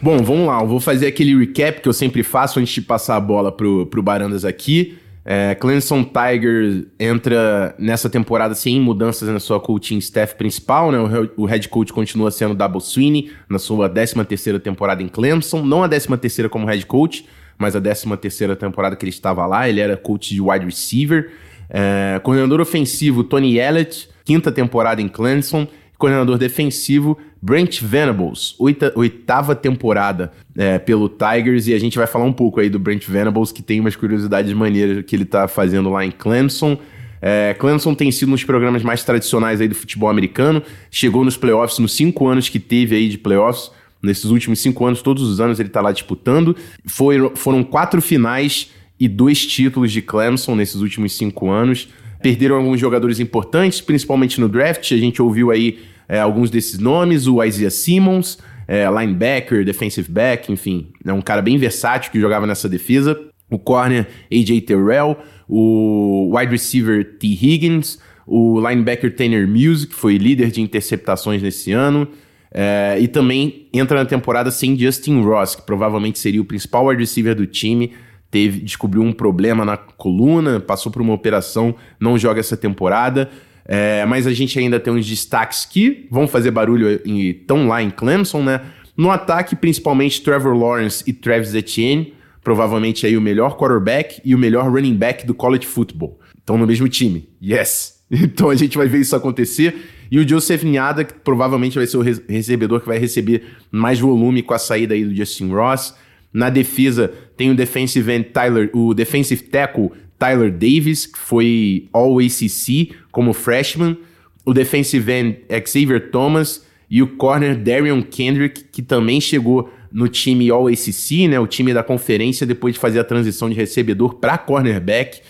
Bom, 0.02 0.24
vamos 0.24 0.48
lá. 0.48 0.60
Eu 0.62 0.68
vou 0.68 0.80
fazer 0.80 1.06
aquele 1.06 1.38
recap 1.38 1.80
que 1.82 1.88
eu 1.88 1.94
sempre 1.94 2.24
faço 2.24 2.60
antes 2.60 2.74
de 2.74 2.82
passar 2.82 3.16
a 3.16 3.20
bola 3.20 3.52
pro, 3.52 3.86
pro 3.86 4.02
Barandas 4.02 4.44
aqui. 4.44 4.98
É, 5.24 5.54
Clemson 5.54 6.04
Tiger 6.04 6.88
entra 7.00 7.76
nessa 7.78 8.10
temporada 8.10 8.56
sem 8.56 8.82
mudanças 8.82 9.30
na 9.30 9.40
sua 9.40 9.60
coaching 9.60 10.00
staff 10.00 10.34
principal, 10.36 10.92
né? 10.92 10.98
O, 11.38 11.46
head 11.46 11.70
coach 11.70 11.94
continua 11.94 12.32
sendo 12.32 12.56
Double 12.56 12.82
Sweeney 12.82 13.32
na 13.48 13.60
sua 13.60 13.88
13 13.88 14.26
terceira 14.26 14.60
temporada 14.60 15.04
em 15.04 15.08
Clemson. 15.08 15.62
Não 15.62 15.84
a 15.84 15.88
13 15.88 16.18
terceira 16.18 16.50
como 16.50 16.66
head 16.66 16.84
coach, 16.88 17.28
mas 17.56 17.76
a 17.76 17.82
13 17.82 18.18
terceira 18.18 18.56
temporada 18.56 18.96
que 18.96 19.06
ele 19.06 19.12
estava 19.12 19.46
lá. 19.46 19.70
Ele 19.70 19.80
era 19.80 19.96
coach 19.96 20.34
de 20.34 20.42
wide 20.42 20.66
receiver. 20.66 21.30
É, 21.70 22.20
coordenador 22.24 22.62
ofensivo, 22.62 23.24
Tony 23.24 23.60
Elliott, 23.60 24.10
quinta 24.24 24.52
temporada 24.52 25.02
em 25.02 25.08
Clemson. 25.08 25.68
Coordenador 25.98 26.38
defensivo, 26.38 27.18
Brent 27.42 27.82
Venables, 27.82 28.54
oita, 28.60 28.94
oitava 28.96 29.56
temporada 29.56 30.32
é, 30.56 30.78
pelo 30.78 31.10
Tigers. 31.10 31.68
E 31.68 31.74
a 31.74 31.80
gente 31.80 31.98
vai 31.98 32.06
falar 32.06 32.26
um 32.26 32.34
pouco 32.34 32.60
aí 32.60 32.70
do 32.70 32.78
Brent 32.78 33.08
Venables, 33.08 33.52
que 33.52 33.64
tem 33.64 33.80
umas 33.80 33.96
curiosidades 33.96 34.54
maneiras 34.54 35.04
que 35.04 35.16
ele 35.16 35.24
está 35.24 35.48
fazendo 35.48 35.90
lá 35.90 36.06
em 36.06 36.12
Clemson. 36.12 36.78
É, 37.20 37.56
Clemson 37.58 37.96
tem 37.96 38.12
sido 38.12 38.30
um 38.30 38.34
dos 38.34 38.44
programas 38.44 38.84
mais 38.84 39.04
tradicionais 39.04 39.60
aí 39.60 39.68
do 39.68 39.74
futebol 39.74 40.08
americano. 40.08 40.62
Chegou 40.92 41.26
nos 41.26 41.36
playoffs 41.36 41.80
nos 41.80 41.94
cinco 41.94 42.28
anos 42.28 42.48
que 42.48 42.60
teve 42.60 42.96
aí 42.96 43.10
de 43.10 43.18
playoffs. 43.18 43.72
Nesses 44.00 44.26
últimos 44.26 44.60
cinco 44.60 44.86
anos, 44.86 45.02
todos 45.02 45.24
os 45.24 45.42
anos 45.42 45.60
ele 45.60 45.70
está 45.70 45.82
lá 45.82 45.92
disputando. 45.92 46.56
Foi, 46.86 47.32
foram 47.36 47.64
quatro 47.64 48.04
finais 48.04 48.70
e 49.00 49.08
dois 49.08 49.46
títulos 49.46 49.92
de 49.92 50.02
Clemson 50.02 50.56
nesses 50.56 50.82
últimos 50.82 51.16
cinco 51.16 51.50
anos. 51.50 51.90
Perderam 52.22 52.56
alguns 52.56 52.80
jogadores 52.80 53.20
importantes, 53.20 53.80
principalmente 53.80 54.42
no 54.42 54.50
draft. 54.50 54.92
A 54.92 54.98
gente 54.98 55.22
ouviu 55.22 55.52
aí 55.52 55.80
é, 56.10 56.20
alguns 56.20 56.50
desses 56.50 56.80
nomes: 56.80 57.28
o 57.28 57.44
Isaiah 57.44 57.70
Simmons, 57.70 58.40
é, 58.68 58.88
linebacker, 58.90 59.64
defensive 59.64 60.12
back, 60.12 60.52
enfim, 60.52 60.88
é 61.06 61.14
um 61.14 61.22
cara 61.22 61.42
bem 61.42 61.58
versátil 61.58 62.12
que 62.12 62.20
jogava 62.20 62.48
nessa 62.48 62.68
defesa. 62.68 63.20
O 63.50 63.58
corner 63.58 64.08
AJ 64.32 64.62
Terrell, 64.62 65.18
o 65.48 66.36
wide 66.36 66.52
receiver 66.52 67.18
T. 67.18 67.28
Higgins, 67.28 67.98
o 68.26 68.60
linebacker 68.60 69.16
Tanner 69.16 69.48
Music, 69.48 69.94
que 69.94 69.96
foi 69.96 70.18
líder 70.18 70.52
de 70.52 70.60
interceptações 70.60 71.42
nesse 71.42 71.72
ano. 71.72 72.10
É, 72.52 72.98
e 73.00 73.08
também 73.08 73.68
entra 73.74 74.00
na 74.00 74.06
temporada 74.06 74.52
sem 74.52 74.78
Justin 74.78 75.22
Ross, 75.22 75.56
que 75.56 75.62
provavelmente 75.62 76.20
seria 76.20 76.42
o 76.42 76.46
principal 76.46 76.88
wide 76.88 77.00
receiver 77.00 77.36
do 77.36 77.46
time 77.46 77.94
teve, 78.38 78.60
descobriu 78.60 79.02
um 79.02 79.12
problema 79.12 79.66
na 79.66 79.76
coluna, 79.76 80.60
passou 80.60 80.92
por 80.92 81.02
uma 81.02 81.14
operação, 81.14 81.74
não 82.00 82.20
joga 82.20 82.40
essa 82.40 82.56
temporada. 82.56 83.32
É, 83.66 84.06
mas 84.06 84.28
a 84.28 84.32
gente 84.32 84.58
ainda 84.60 84.80
tem 84.80 84.94
uns 84.94 85.06
destaques 85.08 85.66
que 85.66 86.08
vão 86.12 86.28
fazer 86.28 86.52
barulho 86.52 87.02
e 87.04 87.32
estão 87.32 87.68
lá 87.68 87.82
em 87.82 87.90
Clemson, 87.90 88.44
né? 88.44 88.62
No 88.96 89.10
ataque, 89.12 89.56
principalmente 89.56 90.22
Trevor 90.22 90.56
Lawrence 90.56 91.04
e 91.06 91.12
Travis 91.12 91.54
Etienne, 91.54 92.14
provavelmente 92.44 93.06
aí 93.06 93.18
o 93.18 93.22
melhor 93.22 93.58
quarterback 93.58 94.22
e 94.24 94.34
o 94.34 94.38
melhor 94.38 94.72
running 94.72 94.96
back 94.96 95.26
do 95.26 95.34
college 95.34 95.66
football. 95.66 96.20
Estão 96.38 96.58
no 96.58 96.68
mesmo 96.68 96.88
time. 96.88 97.28
Yes! 97.42 97.98
Então 98.10 98.50
a 98.50 98.56
gente 98.56 98.78
vai 98.78 98.88
ver 98.88 99.00
isso 99.00 99.18
acontecer. 99.18 99.76
E 100.10 100.18
o 100.18 100.26
Joseph 100.26 100.64
Niada, 100.64 101.04
que 101.04 101.14
provavelmente 101.14 101.78
vai 101.78 101.86
ser 101.86 101.98
o 101.98 102.02
recebedor 102.02 102.80
que 102.80 102.88
vai 102.88 102.98
receber 102.98 103.44
mais 103.70 104.00
volume 104.00 104.42
com 104.42 104.54
a 104.54 104.58
saída 104.58 104.94
aí 104.94 105.04
do 105.04 105.14
Justin 105.14 105.50
Ross. 105.50 105.94
Na 106.38 106.52
defesa, 106.52 107.12
tem 107.36 107.50
o 107.50 107.56
defensive 107.56 108.12
end 108.12 108.26
Tyler, 108.26 108.70
o 108.72 108.94
defensive 108.94 109.42
tackle 109.42 109.90
Tyler 110.20 110.52
Davis, 110.52 111.08
que 111.08 111.18
foi 111.18 111.90
All 111.92 112.20
ACC 112.20 112.92
como 113.12 113.34
freshman. 113.34 113.98
O 114.46 114.54
defensive 114.54 115.12
end 115.12 115.40
Xavier 115.66 116.12
Thomas 116.12 116.64
e 116.88 117.02
o 117.02 117.08
corner 117.08 117.58
Darion 117.58 118.04
Kendrick, 118.04 118.66
que 118.72 118.84
também 118.84 119.20
chegou 119.20 119.74
no 119.92 120.08
time 120.08 120.52
All 120.52 120.68
ACC, 120.68 121.28
né, 121.28 121.40
o 121.40 121.48
time 121.48 121.74
da 121.74 121.82
conferência, 121.82 122.46
depois 122.46 122.76
de 122.76 122.80
fazer 122.80 123.00
a 123.00 123.04
transição 123.04 123.50
de 123.50 123.56
recebedor 123.56 124.14
para 124.14 124.38
cornerback. 124.38 125.22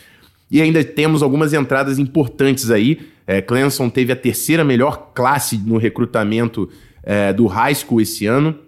E 0.51 0.61
ainda 0.61 0.83
temos 0.83 1.23
algumas 1.23 1.53
entradas 1.53 1.97
importantes 1.97 2.69
aí. 2.69 2.99
É, 3.25 3.41
Clemson 3.41 3.89
teve 3.89 4.11
a 4.11 4.15
terceira 4.15 4.61
melhor 4.61 5.13
classe 5.15 5.57
no 5.57 5.77
recrutamento 5.77 6.69
é, 7.01 7.31
do 7.31 7.47
high 7.47 7.73
school 7.73 8.01
esse 8.01 8.25
ano, 8.25 8.66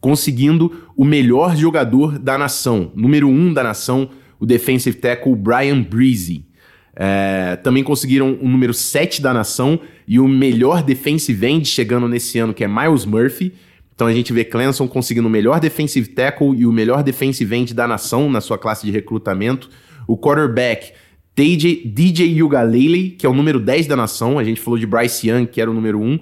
conseguindo 0.00 0.88
o 0.96 1.04
melhor 1.04 1.56
jogador 1.56 2.18
da 2.18 2.38
nação, 2.38 2.92
número 2.94 3.28
um 3.28 3.52
da 3.52 3.62
nação, 3.62 4.10
o 4.38 4.46
defensive 4.46 4.96
tackle 4.96 5.34
Brian 5.34 5.82
Breezy. 5.82 6.46
É, 6.94 7.56
também 7.56 7.84
conseguiram 7.84 8.36
o 8.40 8.48
número 8.48 8.74
7 8.74 9.22
da 9.22 9.32
nação 9.32 9.78
e 10.06 10.18
o 10.18 10.26
melhor 10.26 10.82
defensive 10.82 11.46
end 11.46 11.68
chegando 11.68 12.08
nesse 12.08 12.38
ano, 12.38 12.52
que 12.52 12.64
é 12.64 12.68
Miles 12.68 13.04
Murphy. 13.04 13.54
Então 13.94 14.06
a 14.06 14.12
gente 14.12 14.32
vê 14.32 14.44
Clemson 14.44 14.86
conseguindo 14.88 15.28
o 15.28 15.30
melhor 15.30 15.60
defensive 15.60 16.08
tackle 16.08 16.56
e 16.56 16.66
o 16.66 16.72
melhor 16.72 17.02
defensive 17.02 17.54
end 17.54 17.74
da 17.74 17.86
nação 17.86 18.30
na 18.30 18.40
sua 18.40 18.58
classe 18.58 18.84
de 18.84 18.92
recrutamento. 18.92 19.68
O 20.06 20.16
quarterback 20.16 20.92
DJ, 21.36 21.84
DJ 21.84 22.42
Ugalele, 22.42 23.10
que 23.10 23.24
é 23.24 23.28
o 23.28 23.34
número 23.34 23.60
10 23.60 23.86
da 23.86 23.94
nação. 23.94 24.38
A 24.38 24.44
gente 24.44 24.60
falou 24.60 24.78
de 24.78 24.86
Bryce 24.86 25.28
Young, 25.28 25.46
que 25.46 25.60
era 25.60 25.70
o 25.70 25.74
número 25.74 26.00
1. 26.00 26.18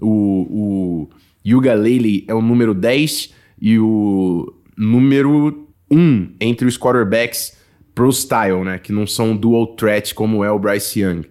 O, 0.00 0.08
o 0.08 1.10
Ugalele 1.44 2.24
é 2.28 2.34
o 2.34 2.42
número 2.42 2.74
10 2.74 3.34
e 3.60 3.78
o 3.78 4.52
número 4.76 5.68
1 5.90 6.34
entre 6.40 6.66
os 6.66 6.78
quarterbacks 6.78 7.56
pro 7.94 8.12
style, 8.12 8.64
né? 8.64 8.78
Que 8.78 8.92
não 8.92 9.06
são 9.06 9.36
dual 9.36 9.68
threat 9.68 10.14
como 10.14 10.44
é 10.44 10.50
o 10.50 10.58
Bryce 10.58 11.00
Young. 11.00 11.22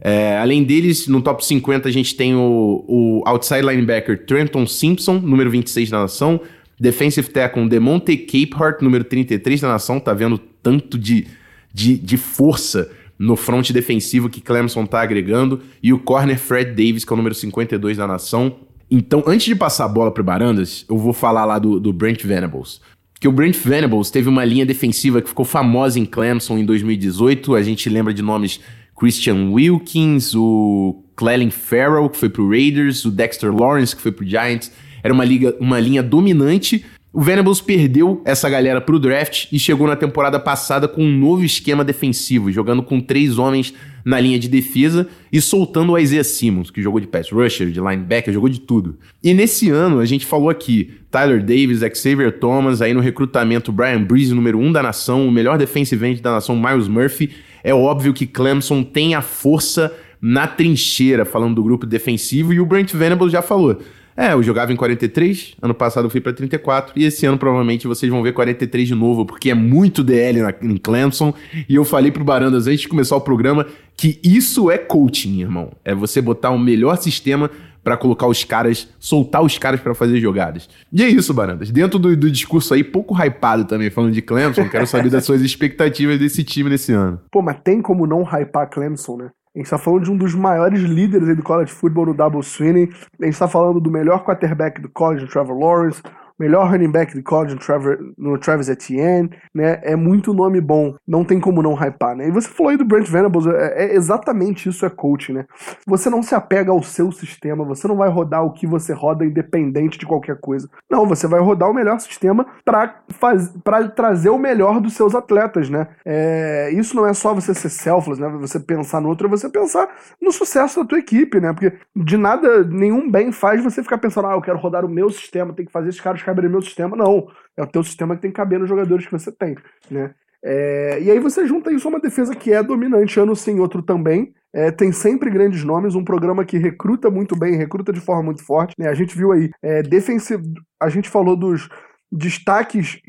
É, 0.00 0.36
além 0.38 0.62
deles, 0.62 1.08
no 1.08 1.22
top 1.22 1.44
50 1.44 1.88
a 1.88 1.92
gente 1.92 2.14
tem 2.14 2.34
o, 2.34 2.84
o 2.86 3.22
outside 3.26 3.62
linebacker 3.62 4.26
Trenton 4.26 4.66
Simpson, 4.66 5.14
número 5.14 5.50
26 5.50 5.90
da 5.90 6.00
nação. 6.00 6.40
Defensive 6.78 7.28
tackle 7.30 7.68
Demonte 7.68 8.16
Capehart, 8.16 8.82
número 8.82 9.04
33 9.04 9.60
da 9.60 9.68
nação. 9.68 9.98
Tá 9.98 10.12
vendo 10.12 10.38
tanto 10.38 10.98
de 10.98 11.26
de, 11.74 11.98
de 11.98 12.16
força 12.16 12.88
no 13.18 13.34
front 13.34 13.72
defensivo 13.72 14.30
que 14.30 14.40
Clemson 14.40 14.84
está 14.84 15.02
agregando, 15.02 15.60
e 15.82 15.92
o 15.92 15.98
corner 15.98 16.38
Fred 16.38 16.70
Davis, 16.70 17.04
que 17.04 17.12
é 17.12 17.14
o 17.14 17.16
número 17.16 17.34
52 17.34 17.96
da 17.96 18.06
nação. 18.06 18.56
Então, 18.96 19.24
antes 19.26 19.46
de 19.46 19.56
passar 19.56 19.86
a 19.86 19.88
bola 19.88 20.12
para 20.12 20.22
Barandas, 20.22 20.86
eu 20.88 20.96
vou 20.96 21.12
falar 21.12 21.44
lá 21.44 21.58
do, 21.58 21.80
do 21.80 21.92
Brent 21.92 22.22
Venables. 22.22 22.80
Que 23.18 23.26
o 23.26 23.32
Brent 23.32 23.56
Venables 23.56 24.08
teve 24.08 24.28
uma 24.28 24.44
linha 24.44 24.64
defensiva 24.64 25.20
que 25.20 25.28
ficou 25.28 25.44
famosa 25.44 25.98
em 25.98 26.04
Clemson 26.04 26.58
em 26.58 26.64
2018. 26.64 27.56
A 27.56 27.62
gente 27.62 27.90
lembra 27.90 28.14
de 28.14 28.22
nomes 28.22 28.60
Christian 28.96 29.50
Wilkins, 29.50 30.36
o 30.36 31.02
Clelin 31.16 31.50
Farrell, 31.50 32.08
que 32.08 32.16
foi 32.16 32.28
pro 32.30 32.48
Raiders, 32.48 33.04
o 33.04 33.10
Dexter 33.10 33.52
Lawrence, 33.52 33.96
que 33.96 34.00
foi 34.00 34.12
pro 34.12 34.24
Giants. 34.24 34.70
Era 35.02 35.12
uma, 35.12 35.24
liga, 35.24 35.56
uma 35.58 35.80
linha 35.80 36.00
dominante 36.00 36.84
o 37.14 37.20
Venables 37.20 37.60
perdeu 37.60 38.20
essa 38.24 38.50
galera 38.50 38.80
pro 38.80 38.98
draft 38.98 39.46
e 39.52 39.56
chegou 39.56 39.86
na 39.86 39.94
temporada 39.94 40.40
passada 40.40 40.88
com 40.88 41.04
um 41.04 41.16
novo 41.16 41.44
esquema 41.44 41.84
defensivo, 41.84 42.50
jogando 42.50 42.82
com 42.82 43.00
três 43.00 43.38
homens 43.38 43.72
na 44.04 44.18
linha 44.18 44.36
de 44.36 44.48
defesa 44.48 45.06
e 45.32 45.40
soltando 45.40 45.92
o 45.92 45.98
Isaiah 45.98 46.24
Simmons, 46.24 46.72
que 46.72 46.82
jogou 46.82 46.98
de 46.98 47.06
pass 47.06 47.30
rusher, 47.30 47.70
de 47.70 47.78
linebacker, 47.78 48.34
jogou 48.34 48.48
de 48.48 48.58
tudo. 48.58 48.98
E 49.22 49.32
nesse 49.32 49.70
ano, 49.70 50.00
a 50.00 50.04
gente 50.04 50.26
falou 50.26 50.50
aqui, 50.50 50.90
Tyler 51.08 51.38
Davis, 51.38 51.82
Xavier 51.96 52.32
Thomas, 52.32 52.82
aí 52.82 52.92
no 52.92 53.00
recrutamento 53.00 53.70
Brian 53.70 54.02
Breeze, 54.02 54.34
número 54.34 54.58
um 54.58 54.72
da 54.72 54.82
nação, 54.82 55.28
o 55.28 55.30
melhor 55.30 55.56
defensive 55.56 56.04
end 56.04 56.20
da 56.20 56.32
nação, 56.32 56.60
Miles 56.60 56.88
Murphy. 56.88 57.30
É 57.62 57.72
óbvio 57.72 58.12
que 58.12 58.26
Clemson 58.26 58.82
tem 58.82 59.14
a 59.14 59.22
força 59.22 59.94
na 60.20 60.48
trincheira, 60.48 61.24
falando 61.24 61.54
do 61.54 61.62
grupo 61.62 61.86
defensivo, 61.86 62.52
e 62.52 62.58
o 62.58 62.66
Brent 62.66 62.92
Venables 62.92 63.30
já 63.30 63.40
falou. 63.40 63.78
É, 64.16 64.32
eu 64.32 64.42
jogava 64.42 64.72
em 64.72 64.76
43, 64.76 65.56
ano 65.60 65.74
passado 65.74 66.06
eu 66.06 66.10
fui 66.10 66.20
para 66.20 66.32
34, 66.32 66.92
e 66.96 67.04
esse 67.04 67.26
ano 67.26 67.36
provavelmente 67.36 67.86
vocês 67.86 68.10
vão 68.10 68.22
ver 68.22 68.32
43 68.32 68.88
de 68.88 68.94
novo, 68.94 69.26
porque 69.26 69.50
é 69.50 69.54
muito 69.54 70.04
DL 70.04 70.40
na, 70.40 70.54
em 70.62 70.76
Clemson. 70.76 71.34
E 71.68 71.74
eu 71.74 71.84
falei 71.84 72.12
pro 72.12 72.24
Barandas 72.24 72.66
antes 72.66 72.82
de 72.82 72.88
começar 72.88 73.16
o 73.16 73.20
programa 73.20 73.66
que 73.96 74.20
isso 74.22 74.70
é 74.70 74.78
coaching, 74.78 75.40
irmão. 75.40 75.72
É 75.84 75.94
você 75.94 76.20
botar 76.20 76.50
o 76.50 76.58
melhor 76.58 76.96
sistema 76.96 77.50
para 77.82 77.96
colocar 77.98 78.26
os 78.26 78.42
caras, 78.42 78.88
soltar 78.98 79.42
os 79.42 79.58
caras 79.58 79.80
para 79.80 79.94
fazer 79.94 80.18
jogadas. 80.18 80.68
E 80.90 81.02
é 81.02 81.08
isso, 81.08 81.34
Barandas. 81.34 81.70
Dentro 81.70 81.98
do, 81.98 82.16
do, 82.16 82.30
discurso 82.30 82.72
aí, 82.72 82.82
pouco 82.82 83.14
hypado 83.14 83.66
também, 83.66 83.90
falando 83.90 84.12
de 84.12 84.22
Clemson, 84.22 84.68
quero 84.70 84.86
saber 84.86 85.10
das 85.10 85.24
suas 85.24 85.42
expectativas 85.42 86.18
desse 86.18 86.42
time 86.42 86.70
nesse 86.70 86.92
ano. 86.92 87.20
Pô, 87.30 87.42
mas 87.42 87.58
tem 87.62 87.82
como 87.82 88.06
não 88.06 88.22
hypar 88.22 88.70
Clemson, 88.70 89.18
né? 89.18 89.30
A 89.54 89.58
gente 89.58 89.66
está 89.66 89.78
falando 89.78 90.02
de 90.02 90.10
um 90.10 90.16
dos 90.16 90.34
maiores 90.34 90.80
líderes 90.80 91.36
do 91.36 91.42
college 91.42 91.70
football 91.70 92.06
no 92.06 92.14
Double 92.14 92.42
Sweeney. 92.42 92.90
A 93.20 93.24
gente 93.24 93.34
está 93.34 93.46
falando 93.46 93.80
do 93.80 93.88
melhor 93.88 94.24
quarterback 94.24 94.80
do 94.80 94.88
college, 94.88 95.28
Trevor 95.28 95.56
Lawrence 95.56 96.02
melhor 96.38 96.70
running 96.70 96.90
back 96.90 97.14
de 97.14 97.22
college 97.22 97.54
no, 97.54 97.60
Trevor, 97.60 97.98
no 98.16 98.38
Travis 98.38 98.68
Etienne, 98.68 99.30
né? 99.54 99.80
É 99.82 99.96
muito 99.96 100.34
nome 100.34 100.60
bom, 100.60 100.94
não 101.06 101.24
tem 101.24 101.40
como 101.40 101.62
não 101.62 101.74
hypar, 101.74 102.16
né? 102.16 102.28
E 102.28 102.30
você 102.30 102.48
falou 102.48 102.70
aí 102.70 102.76
do 102.76 102.84
Brent 102.84 103.08
Venables, 103.08 103.46
é, 103.46 103.84
é 103.84 103.94
exatamente 103.94 104.68
isso 104.68 104.84
é 104.84 104.90
coaching, 104.90 105.34
né? 105.34 105.46
Você 105.86 106.10
não 106.10 106.22
se 106.22 106.34
apega 106.34 106.70
ao 106.70 106.82
seu 106.82 107.12
sistema, 107.12 107.64
você 107.64 107.86
não 107.86 107.96
vai 107.96 108.08
rodar 108.08 108.44
o 108.44 108.52
que 108.52 108.66
você 108.66 108.92
roda 108.92 109.24
independente 109.24 109.98
de 109.98 110.06
qualquer 110.06 110.38
coisa. 110.40 110.68
Não, 110.90 111.06
você 111.06 111.26
vai 111.26 111.40
rodar 111.40 111.70
o 111.70 111.74
melhor 111.74 111.98
sistema 112.00 112.46
para 112.64 113.88
trazer 113.94 114.30
o 114.30 114.38
melhor 114.38 114.80
dos 114.80 114.94
seus 114.94 115.14
atletas, 115.14 115.70
né? 115.70 115.88
É, 116.04 116.70
isso 116.72 116.96
não 116.96 117.06
é 117.06 117.14
só 117.14 117.32
você 117.32 117.54
ser 117.54 117.68
selfless, 117.68 118.20
né? 118.20 118.28
Você 118.40 118.58
pensar 118.58 119.00
no 119.00 119.08
outro, 119.08 119.26
é 119.26 119.30
você 119.30 119.48
pensar 119.48 119.88
no 120.20 120.32
sucesso 120.32 120.80
da 120.80 120.88
tua 120.88 120.98
equipe, 120.98 121.40
né? 121.40 121.52
Porque 121.52 121.72
de 121.94 122.16
nada, 122.16 122.64
nenhum 122.64 123.10
bem 123.10 123.30
faz 123.30 123.62
você 123.62 123.82
ficar 123.82 123.98
pensando, 123.98 124.28
ah, 124.28 124.32
eu 124.32 124.42
quero 124.42 124.58
rodar 124.58 124.84
o 124.84 124.88
meu 124.88 125.10
sistema, 125.10 125.52
tem 125.52 125.66
que 125.66 125.72
fazer 125.72 125.90
esses 125.90 126.00
caras 126.00 126.23
caber 126.24 126.44
no 126.44 126.50
meu 126.50 126.62
sistema, 126.62 126.96
não. 126.96 127.28
É 127.56 127.62
o 127.62 127.66
teu 127.66 127.82
sistema 127.82 128.16
que 128.16 128.22
tem 128.22 128.30
que 128.30 128.36
caber 128.36 128.58
nos 128.58 128.68
jogadores 128.68 129.06
que 129.06 129.12
você 129.12 129.30
tem, 129.30 129.56
né? 129.90 130.14
É, 130.46 131.00
e 131.00 131.10
aí 131.10 131.18
você 131.18 131.46
junta 131.46 131.72
isso 131.72 131.88
a 131.88 131.90
uma 131.90 132.00
defesa 132.00 132.36
que 132.36 132.52
é 132.52 132.62
dominante 132.62 133.18
ano 133.18 133.34
sim, 133.34 133.58
outro 133.58 133.82
também. 133.82 134.34
É, 134.52 134.70
tem 134.70 134.92
sempre 134.92 135.30
grandes 135.30 135.64
nomes, 135.64 135.94
um 135.94 136.04
programa 136.04 136.44
que 136.44 136.58
recruta 136.58 137.10
muito 137.10 137.34
bem, 137.34 137.56
recruta 137.56 137.92
de 137.92 138.00
forma 138.00 138.22
muito 138.22 138.44
forte. 138.44 138.74
Né? 138.78 138.88
A 138.88 138.94
gente 138.94 139.16
viu 139.16 139.32
aí, 139.32 139.50
é, 139.62 139.82
defensivo, 139.82 140.44
a 140.80 140.88
gente 140.90 141.08
falou 141.08 141.34
dos 141.34 141.68
destaques 142.14 143.00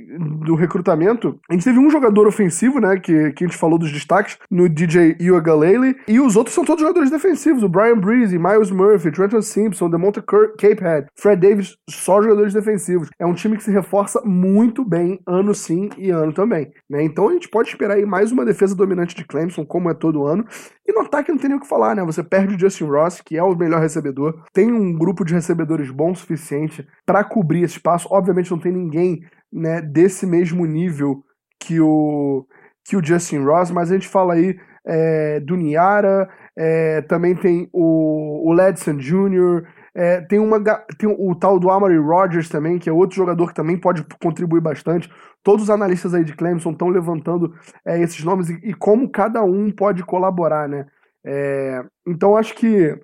do 0.46 0.56
recrutamento, 0.56 1.40
a 1.48 1.54
gente 1.54 1.64
teve 1.64 1.78
um 1.78 1.90
jogador 1.90 2.28
ofensivo, 2.28 2.80
né, 2.80 2.98
que, 2.98 3.32
que 3.34 3.44
a 3.44 3.48
gente 3.48 3.58
falou 3.58 3.78
dos 3.78 3.92
destaques, 3.92 4.38
no 4.50 4.68
DJ 4.68 5.16
Uiagalelei, 5.22 5.96
e 6.08 6.20
os 6.20 6.36
outros 6.36 6.56
são 6.56 6.66
todos 6.66 6.82
jogadores 6.82 7.12
defensivos, 7.12 7.62
o 7.62 7.70
Brian 7.70 7.98
Breezy, 7.98 8.40
Miles 8.40 8.72
Murphy, 8.72 9.12
Trenton 9.12 9.42
Simpson, 9.42 9.90
DeMonte 9.90 10.22
Capehead, 10.22 11.08
Fred 11.16 11.48
Davis, 11.48 11.78
só 11.88 12.22
jogadores 12.22 12.54
defensivos. 12.54 13.10
É 13.20 13.26
um 13.26 13.34
time 13.34 13.58
que 13.58 13.64
se 13.64 13.72
reforça 13.72 14.22
muito 14.26 14.84
bem 14.84 15.20
ano 15.28 15.54
sim 15.54 15.90
e 15.98 16.10
ano 16.10 16.34
também, 16.34 16.72
né, 16.90 17.04
então 17.04 17.30
a 17.30 17.34
gente 17.34 17.48
pode 17.48 17.70
esperar 17.70 17.96
aí 17.96 18.06
mais 18.06 18.32
uma 18.32 18.44
defesa 18.44 18.76
dominante 18.76 19.16
de 19.16 19.24
Clemson, 19.24 19.64
como 19.66 19.90
é 19.90 19.94
todo 19.94 20.26
ano, 20.26 20.46
e 20.88 20.92
no 20.92 21.02
ataque 21.02 21.32
não 21.32 21.38
tem 21.38 21.50
nem 21.50 21.58
o 21.58 21.62
que 21.62 21.68
falar, 21.68 21.96
né, 21.96 22.04
você 22.04 22.24
perde 22.24 22.56
o 22.56 22.60
Justin 22.60 22.86
Ross, 22.86 23.22
que 23.22 23.38
é 23.38 23.44
o 23.44 23.56
melhor 23.56 23.82
recebedor, 23.82 24.44
tem 24.52 24.72
um 24.72 24.94
grupo 24.94 25.24
de 25.24 25.34
recebedores 25.34 25.92
bom 25.92 26.12
o 26.12 26.16
suficiente 26.16 26.88
para 27.06 27.24
cobrir 27.24 27.64
esse 27.64 27.76
espaço, 27.76 28.08
obviamente 28.12 28.50
não 28.50 28.60
tem 28.60 28.72
ninguém 28.72 28.95
ninguém 28.96 29.22
né, 29.52 29.82
desse 29.82 30.26
mesmo 30.26 30.66
nível 30.66 31.24
que 31.60 31.80
o, 31.80 32.46
que 32.84 32.96
o 32.96 33.04
Justin 33.04 33.40
Ross, 33.40 33.72
mas 33.72 33.92
a 33.92 33.96
gente 33.96 34.08
fala 34.08 34.34
aí 34.34 34.58
é, 34.86 35.40
do 35.40 35.56
Niara, 35.56 36.30
é, 36.56 37.02
também 37.02 37.36
tem 37.36 37.68
o, 37.74 38.50
o 38.50 38.54
Ledson 38.54 38.98
Jr., 38.98 39.64
é, 39.98 40.20
tem, 40.20 40.40
uma, 40.40 40.62
tem 40.98 41.08
o, 41.08 41.34
tal 41.36 41.58
do 41.58 41.70
Amory 41.70 41.98
Rogers 41.98 42.50
também, 42.50 42.78
que 42.78 42.90
é 42.90 42.92
outro 42.92 43.16
jogador 43.16 43.48
que 43.48 43.54
também 43.54 43.78
pode 43.78 44.06
contribuir 44.22 44.60
bastante. 44.60 45.10
Todos 45.42 45.64
os 45.64 45.70
analistas 45.70 46.14
aí 46.14 46.26
de 46.26 46.36
Clemson 46.36 46.72
estão 46.72 46.90
levantando 46.90 47.54
é, 47.86 48.02
esses 48.02 48.22
nomes 48.22 48.50
e, 48.50 48.60
e, 48.62 48.74
como 48.74 49.10
cada 49.10 49.42
um 49.42 49.72
pode 49.72 50.04
colaborar, 50.04 50.68
né? 50.68 50.86
É, 51.26 51.82
então 52.06 52.36
acho 52.36 52.54
que, 52.56 53.00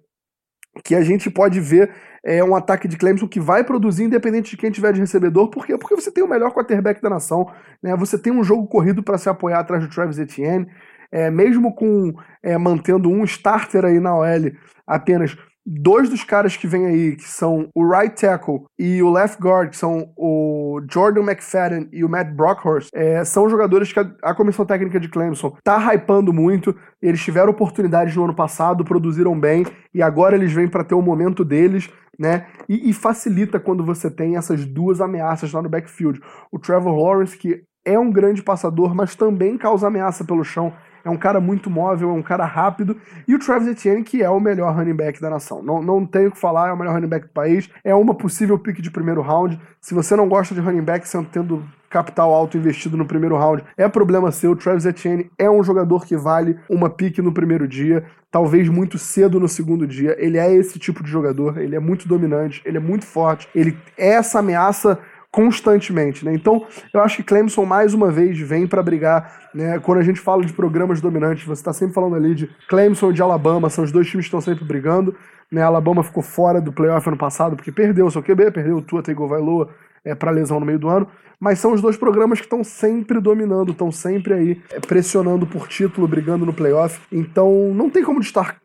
que 0.84 0.95
a 0.95 1.01
gente 1.01 1.29
pode 1.29 1.60
ver 1.60 1.91
é 2.23 2.43
um 2.43 2.55
ataque 2.55 2.88
de 2.88 2.97
Clemson 2.97 3.27
que 3.27 3.39
vai 3.39 3.63
produzir 3.63 4.03
independente 4.03 4.51
de 4.51 4.57
quem 4.57 4.71
tiver 4.71 4.93
de 4.93 4.99
recebedor. 4.99 5.49
Por 5.49 5.65
quê? 5.65 5.77
Porque 5.77 5.95
você 5.95 6.12
tem 6.12 6.23
o 6.23 6.27
melhor 6.27 6.53
quarterback 6.53 7.01
da 7.01 7.10
nação, 7.10 7.49
né? 7.81 7.95
Você 7.95 8.17
tem 8.17 8.31
um 8.31 8.43
jogo 8.43 8.67
corrido 8.67 9.01
para 9.01 9.17
se 9.17 9.27
apoiar 9.27 9.60
atrás 9.60 9.84
do 9.84 9.89
Travis 9.89 10.19
Etienne. 10.19 10.67
É, 11.12 11.29
mesmo 11.29 11.73
com 11.75 12.13
é, 12.41 12.57
mantendo 12.57 13.10
um 13.10 13.23
starter 13.25 13.84
aí 13.84 13.99
na 13.99 14.15
OL 14.15 14.51
apenas, 14.88 15.36
dois 15.65 16.10
dos 16.10 16.24
caras 16.24 16.58
que 16.58 16.67
vem 16.67 16.86
aí, 16.86 17.15
que 17.15 17.28
são 17.28 17.69
o 17.76 17.88
right 17.88 18.19
tackle 18.19 18.65
e 18.78 19.02
o 19.02 19.10
left 19.10 19.41
guard, 19.41 19.69
que 19.69 19.78
são 19.78 20.12
o 20.17 20.82
Jordan 20.89 21.21
McFadden 21.21 21.88
e 21.91 22.04
o 22.04 22.10
Matt 22.10 22.30
Brockhorst, 22.30 22.89
é, 22.93 23.24
são 23.24 23.50
jogadores 23.50 23.93
que 23.93 24.00
a, 24.00 24.12
a, 24.24 24.34
comissão 24.34 24.65
técnica 24.65 25.00
de 25.00 25.10
Clemson 25.10 25.56
tá 25.63 25.93
hypando 25.93 26.34
muito. 26.34 26.76
Eles 27.02 27.24
tiveram 27.24 27.52
oportunidades 27.52 28.15
no 28.15 28.24
ano 28.24 28.36
passado, 28.36 28.84
produziram 28.84 29.39
bem 29.39 29.65
e 29.93 30.02
agora 30.02 30.36
eles 30.36 30.52
vêm 30.52 30.67
para 30.67 30.84
ter 30.84 30.95
o 30.95 31.02
momento 31.02 31.45
deles. 31.45 31.89
Né? 32.19 32.45
E, 32.69 32.89
e 32.89 32.93
facilita 32.93 33.60
quando 33.60 33.84
você 33.84 34.10
tem 34.10 34.38
essas 34.38 34.63
duas 34.65 35.02
ameaças 35.02 35.52
lá 35.52 35.62
no 35.62 35.69
backfield. 35.69 36.19
O 36.52 36.60
Trevor 36.60 36.95
Lawrence, 36.95 37.36
que 37.36 37.63
é 37.84 37.97
um 37.97 38.12
grande 38.12 38.43
passador, 38.43 38.93
mas 38.93 39.15
também 39.15 39.58
causa 39.58 39.88
ameaça 39.88 40.24
pelo 40.24 40.43
chão 40.43 40.71
é 41.03 41.09
um 41.09 41.17
cara 41.17 41.39
muito 41.39 41.69
móvel, 41.69 42.09
é 42.09 42.13
um 42.13 42.21
cara 42.21 42.45
rápido, 42.45 42.97
e 43.27 43.35
o 43.35 43.39
Travis 43.39 43.67
Etienne, 43.67 44.03
que 44.03 44.21
é 44.21 44.29
o 44.29 44.39
melhor 44.39 44.75
running 44.75 44.95
back 44.95 45.21
da 45.21 45.29
nação. 45.29 45.61
Não, 45.61 45.81
não 45.81 46.05
tenho 46.05 46.29
o 46.29 46.31
que 46.31 46.39
falar, 46.39 46.69
é 46.69 46.73
o 46.73 46.77
melhor 46.77 46.93
running 46.93 47.07
back 47.07 47.27
do 47.27 47.33
país, 47.33 47.69
é 47.83 47.93
uma 47.93 48.13
possível 48.13 48.57
pick 48.57 48.81
de 48.81 48.91
primeiro 48.91 49.21
round. 49.21 49.59
Se 49.79 49.93
você 49.93 50.15
não 50.15 50.27
gosta 50.27 50.53
de 50.53 50.61
running 50.61 50.83
back, 50.83 51.07
sendo 51.07 51.27
tendo 51.31 51.63
capital 51.91 52.33
alto 52.33 52.57
investido 52.57 52.95
no 52.95 53.05
primeiro 53.05 53.37
round, 53.37 53.63
é 53.77 53.87
problema 53.87 54.31
seu. 54.31 54.55
Travis 54.55 54.85
Etienne 54.85 55.29
é 55.37 55.49
um 55.49 55.61
jogador 55.61 56.05
que 56.05 56.15
vale 56.15 56.57
uma 56.69 56.89
pick 56.89 57.19
no 57.19 57.33
primeiro 57.33 57.67
dia, 57.67 58.05
talvez 58.31 58.69
muito 58.69 58.97
cedo 58.97 59.39
no 59.39 59.47
segundo 59.47 59.85
dia. 59.85 60.15
Ele 60.17 60.37
é 60.37 60.51
esse 60.53 60.79
tipo 60.79 61.03
de 61.03 61.11
jogador, 61.11 61.57
ele 61.57 61.75
é 61.75 61.79
muito 61.79 62.07
dominante, 62.07 62.61
ele 62.65 62.77
é 62.77 62.79
muito 62.79 63.05
forte, 63.05 63.47
ele 63.53 63.77
é 63.97 64.11
essa 64.13 64.39
ameaça 64.39 64.97
constantemente, 65.32 66.26
né? 66.26 66.34
Então, 66.34 66.65
eu 66.94 67.00
acho 67.02 67.17
que 67.17 67.24
Clemson 67.24 67.65
mais 67.65 67.94
uma 67.94 68.12
vez 68.12 68.38
vem 68.38 68.67
para 68.67 68.84
brigar, 68.84 69.50
né? 69.54 69.80
Quando 69.80 70.00
a 70.00 70.04
gente 70.04 70.20
fala 70.20 70.44
de 70.46 70.52
programas 70.52 71.00
dominantes, 71.00 71.46
você 71.46 71.62
está 71.62 71.72
sempre 71.72 71.96
falando 71.96 72.15
ali 72.15 72.36
de 72.36 72.48
Clemson 72.67 73.12
e 73.12 73.13
de 73.13 73.22
Alabama, 73.22 73.70
são 73.70 73.84
os 73.84 73.91
dois 73.91 74.08
times 74.08 74.26
que 74.26 74.28
estão 74.28 74.41
sempre 74.41 74.65
brigando, 74.65 75.15
né? 75.50 75.62
Alabama 75.63 76.04
ficou 76.04 76.22
fora 76.22 76.60
do 76.60 76.74
playoff 76.74 77.08
ano 77.08 77.17
passado 77.17 77.56
porque 77.56 77.72
perdeu 77.72 78.08
o 78.08 78.12
seu 78.12 78.22
QB, 78.22 78.52
perdeu 78.52 78.78
o 78.78 78.82
Tua 78.82 79.02
Tagovailoa 79.02 79.70
é, 80.04 80.13
para 80.13 80.32
lesão 80.32 80.60
no 80.60 80.65
meio 80.65 80.80
do 80.80 80.89
ano, 80.89 81.08
mas 81.39 81.60
são 81.60 81.72
os 81.72 81.82
dois 81.82 81.96
programas 81.96 82.39
que 82.39 82.46
estão 82.46 82.62
sempre 82.62 83.20
dominando, 83.22 83.72
estão 83.72 83.89
sempre 83.89 84.34
aí 84.34 84.62
é, 84.70 84.82
pressionando 84.82 85.48
por 85.48 85.67
título, 85.67 86.08
brigando 86.10 86.46
no 86.46 86.54
playoff. 86.54 87.00
Então, 87.10 87.74
não 87.74 87.89
tem 87.89 88.04
como, 88.04 88.20
destar, 88.20 88.58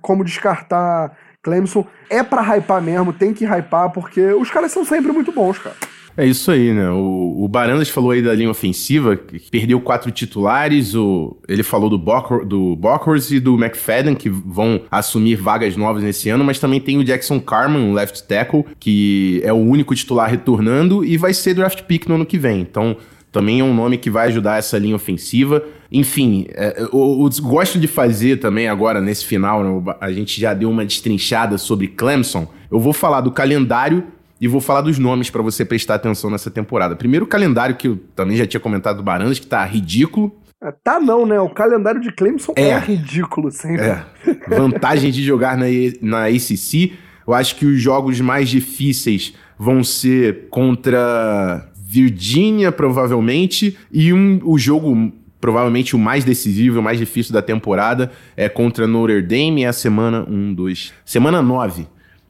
como 0.00 0.24
descartar 0.24 1.16
Clemson. 1.42 1.84
É 2.08 2.22
para 2.22 2.42
hypar 2.56 2.80
mesmo, 2.80 3.12
tem 3.12 3.34
que 3.34 3.44
hypar 3.44 3.90
porque 3.90 4.32
os 4.32 4.50
caras 4.50 4.70
são 4.70 4.84
sempre 4.84 5.10
muito 5.10 5.32
bons, 5.32 5.58
cara. 5.58 5.76
É 6.16 6.26
isso 6.26 6.50
aí, 6.50 6.72
né? 6.72 6.90
O, 6.90 7.44
o 7.44 7.48
Barandas 7.48 7.88
falou 7.88 8.10
aí 8.10 8.20
da 8.20 8.34
linha 8.34 8.50
ofensiva, 8.50 9.16
que 9.16 9.50
perdeu 9.50 9.80
quatro 9.80 10.10
titulares. 10.10 10.94
O, 10.94 11.36
ele 11.48 11.62
falou 11.62 11.88
do, 11.88 11.98
Bockhor, 11.98 12.44
do 12.44 12.76
Bockhorst 12.76 13.30
e 13.30 13.40
do 13.40 13.54
McFadden, 13.54 14.14
que 14.14 14.28
vão 14.28 14.82
assumir 14.90 15.36
vagas 15.36 15.76
novas 15.76 16.02
nesse 16.02 16.28
ano, 16.28 16.44
mas 16.44 16.58
também 16.58 16.80
tem 16.80 16.98
o 16.98 17.04
Jackson 17.04 17.40
Carman, 17.40 17.90
o 17.90 17.94
left 17.94 18.22
tackle, 18.24 18.64
que 18.78 19.40
é 19.42 19.52
o 19.52 19.56
único 19.56 19.94
titular 19.94 20.28
retornando 20.28 21.04
e 21.04 21.16
vai 21.16 21.32
ser 21.32 21.54
draft 21.54 21.82
pick 21.82 22.06
no 22.06 22.16
ano 22.16 22.26
que 22.26 22.38
vem. 22.38 22.60
Então, 22.60 22.96
também 23.32 23.60
é 23.60 23.64
um 23.64 23.74
nome 23.74 23.96
que 23.96 24.10
vai 24.10 24.28
ajudar 24.28 24.58
essa 24.58 24.78
linha 24.78 24.94
ofensiva. 24.94 25.64
Enfim, 25.90 26.46
é, 26.50 26.82
eu, 26.82 26.90
eu, 26.92 27.42
gosto 27.42 27.78
de 27.78 27.86
fazer 27.86 28.38
também 28.38 28.68
agora, 28.68 29.00
nesse 29.00 29.24
final, 29.24 29.64
né, 29.64 29.94
a 29.98 30.12
gente 30.12 30.38
já 30.38 30.52
deu 30.52 30.68
uma 30.68 30.84
destrinchada 30.84 31.56
sobre 31.56 31.88
Clemson. 31.88 32.46
Eu 32.70 32.78
vou 32.78 32.92
falar 32.92 33.22
do 33.22 33.30
calendário 33.30 34.04
e 34.42 34.48
vou 34.48 34.60
falar 34.60 34.80
dos 34.80 34.98
nomes 34.98 35.30
para 35.30 35.40
você 35.40 35.64
prestar 35.64 35.94
atenção 35.94 36.28
nessa 36.28 36.50
temporada. 36.50 36.96
Primeiro, 36.96 37.24
o 37.24 37.28
calendário 37.28 37.76
que 37.76 37.86
eu 37.86 37.96
também 38.16 38.36
já 38.36 38.44
tinha 38.44 38.58
comentado 38.58 38.96
do 38.96 39.02
Barandas, 39.04 39.38
que 39.38 39.46
tá 39.46 39.64
ridículo. 39.64 40.36
É, 40.60 40.72
tá 40.82 40.98
não, 40.98 41.24
né? 41.24 41.38
O 41.38 41.48
calendário 41.48 42.00
de 42.00 42.10
Clemson 42.10 42.52
é, 42.56 42.70
é 42.70 42.78
ridículo 42.80 43.52
sempre. 43.52 43.86
É. 43.86 44.04
Vantagem 44.48 45.12
de 45.12 45.22
jogar 45.22 45.56
na, 45.56 45.66
na 46.00 46.26
ACC. 46.26 46.92
Eu 47.24 47.32
acho 47.34 47.54
que 47.54 47.64
os 47.64 47.80
jogos 47.80 48.20
mais 48.20 48.48
difíceis 48.48 49.32
vão 49.56 49.84
ser 49.84 50.48
contra 50.50 51.70
Virgínia, 51.76 52.72
provavelmente, 52.72 53.78
e 53.92 54.12
um, 54.12 54.40
o 54.42 54.58
jogo 54.58 55.12
provavelmente 55.40 55.94
o 55.94 55.98
mais 56.00 56.24
decisivo, 56.24 56.80
o 56.80 56.82
mais 56.82 56.98
difícil 56.98 57.32
da 57.32 57.42
temporada 57.42 58.10
é 58.36 58.48
contra 58.48 58.88
Notre 58.88 59.22
Dame, 59.22 59.62
é 59.62 59.68
a 59.68 59.72
semana 59.72 60.26
1, 60.28 60.52
2. 60.54 60.92
Semana 61.04 61.40
9. 61.40 61.86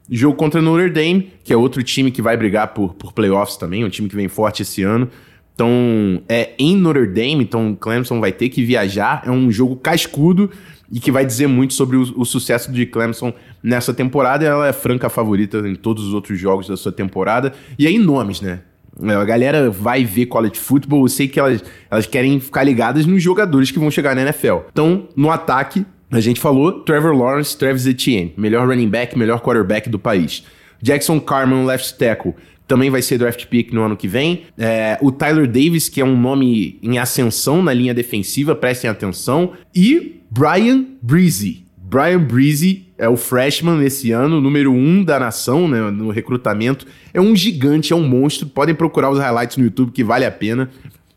Jogo 0.09 0.35
contra 0.35 0.61
Notre 0.61 0.89
Dame, 0.89 1.31
que 1.43 1.53
é 1.53 1.57
outro 1.57 1.81
time 1.81 2.11
que 2.11 2.21
vai 2.21 2.35
brigar 2.35 2.69
por, 2.69 2.93
por 2.93 3.13
playoffs 3.13 3.57
também, 3.57 3.85
um 3.85 3.89
time 3.89 4.09
que 4.09 4.15
vem 4.15 4.27
forte 4.27 4.61
esse 4.61 4.83
ano. 4.83 5.09
Então, 5.55 6.21
é 6.27 6.51
em 6.57 6.75
Notre 6.75 7.07
Dame, 7.07 7.43
então 7.43 7.77
Clemson 7.79 8.19
vai 8.19 8.31
ter 8.31 8.49
que 8.49 8.63
viajar. 8.63 9.23
É 9.25 9.31
um 9.31 9.51
jogo 9.51 9.75
cascudo 9.75 10.49
e 10.91 10.99
que 10.99 11.11
vai 11.11 11.25
dizer 11.25 11.47
muito 11.47 11.73
sobre 11.73 11.95
o, 11.95 12.01
o 12.01 12.25
sucesso 12.25 12.71
de 12.71 12.85
Clemson 12.85 13.33
nessa 13.61 13.93
temporada. 13.93 14.45
Ela 14.45 14.67
é 14.67 14.73
franca 14.73 15.09
favorita 15.09 15.59
em 15.59 15.75
todos 15.75 16.05
os 16.05 16.13
outros 16.13 16.39
jogos 16.39 16.67
da 16.67 16.75
sua 16.75 16.91
temporada. 16.91 17.53
E 17.77 17.87
aí, 17.87 17.97
nomes, 17.97 18.41
né? 18.41 18.61
A 19.01 19.25
galera 19.25 19.71
vai 19.71 20.05
ver 20.05 20.27
college 20.27 20.59
football, 20.59 21.03
eu 21.03 21.07
sei 21.07 21.27
que 21.27 21.39
elas, 21.39 21.63
elas 21.89 22.05
querem 22.05 22.39
ficar 22.39 22.63
ligadas 22.63 23.07
nos 23.07 23.23
jogadores 23.23 23.71
que 23.71 23.79
vão 23.79 23.89
chegar 23.89 24.15
na 24.15 24.21
NFL. 24.21 24.57
Então, 24.71 25.07
no 25.15 25.31
ataque, 25.31 25.83
a 26.17 26.21
gente 26.21 26.39
falou 26.39 26.71
Trevor 26.71 27.15
Lawrence, 27.15 27.57
Travis 27.57 27.85
Etienne, 27.85 28.33
melhor 28.37 28.67
running 28.67 28.87
back, 28.87 29.17
melhor 29.17 29.41
quarterback 29.41 29.89
do 29.89 29.97
país. 29.97 30.43
Jackson 30.81 31.19
Carman, 31.19 31.65
left 31.65 31.97
tackle, 31.97 32.35
também 32.67 32.89
vai 32.89 33.01
ser 33.01 33.17
draft 33.17 33.45
pick 33.47 33.71
no 33.73 33.83
ano 33.83 33.97
que 33.97 34.07
vem. 34.07 34.43
É, 34.57 34.97
o 35.01 35.11
Tyler 35.11 35.47
Davis, 35.47 35.89
que 35.89 36.01
é 36.01 36.05
um 36.05 36.19
nome 36.19 36.79
em 36.81 36.97
ascensão 36.97 37.61
na 37.61 37.73
linha 37.73 37.93
defensiva, 37.93 38.55
prestem 38.55 38.89
atenção. 38.89 39.53
E 39.75 40.21
Brian 40.29 40.85
Breezy. 41.01 41.65
Brian 41.77 42.23
Breezy 42.23 42.87
é 42.97 43.07
o 43.07 43.17
freshman 43.17 43.77
nesse 43.77 44.11
ano, 44.11 44.41
número 44.41 44.71
um 44.71 45.03
da 45.03 45.19
nação, 45.19 45.67
né, 45.67 45.91
no 45.91 46.09
recrutamento. 46.09 46.87
É 47.13 47.21
um 47.21 47.35
gigante, 47.35 47.93
é 47.93 47.95
um 47.95 48.07
monstro. 48.07 48.47
Podem 48.47 48.73
procurar 48.73 49.09
os 49.09 49.19
highlights 49.19 49.57
no 49.57 49.65
YouTube 49.65 49.91
que 49.91 50.03
vale 50.03 50.25
a 50.25 50.31
pena. 50.31 50.69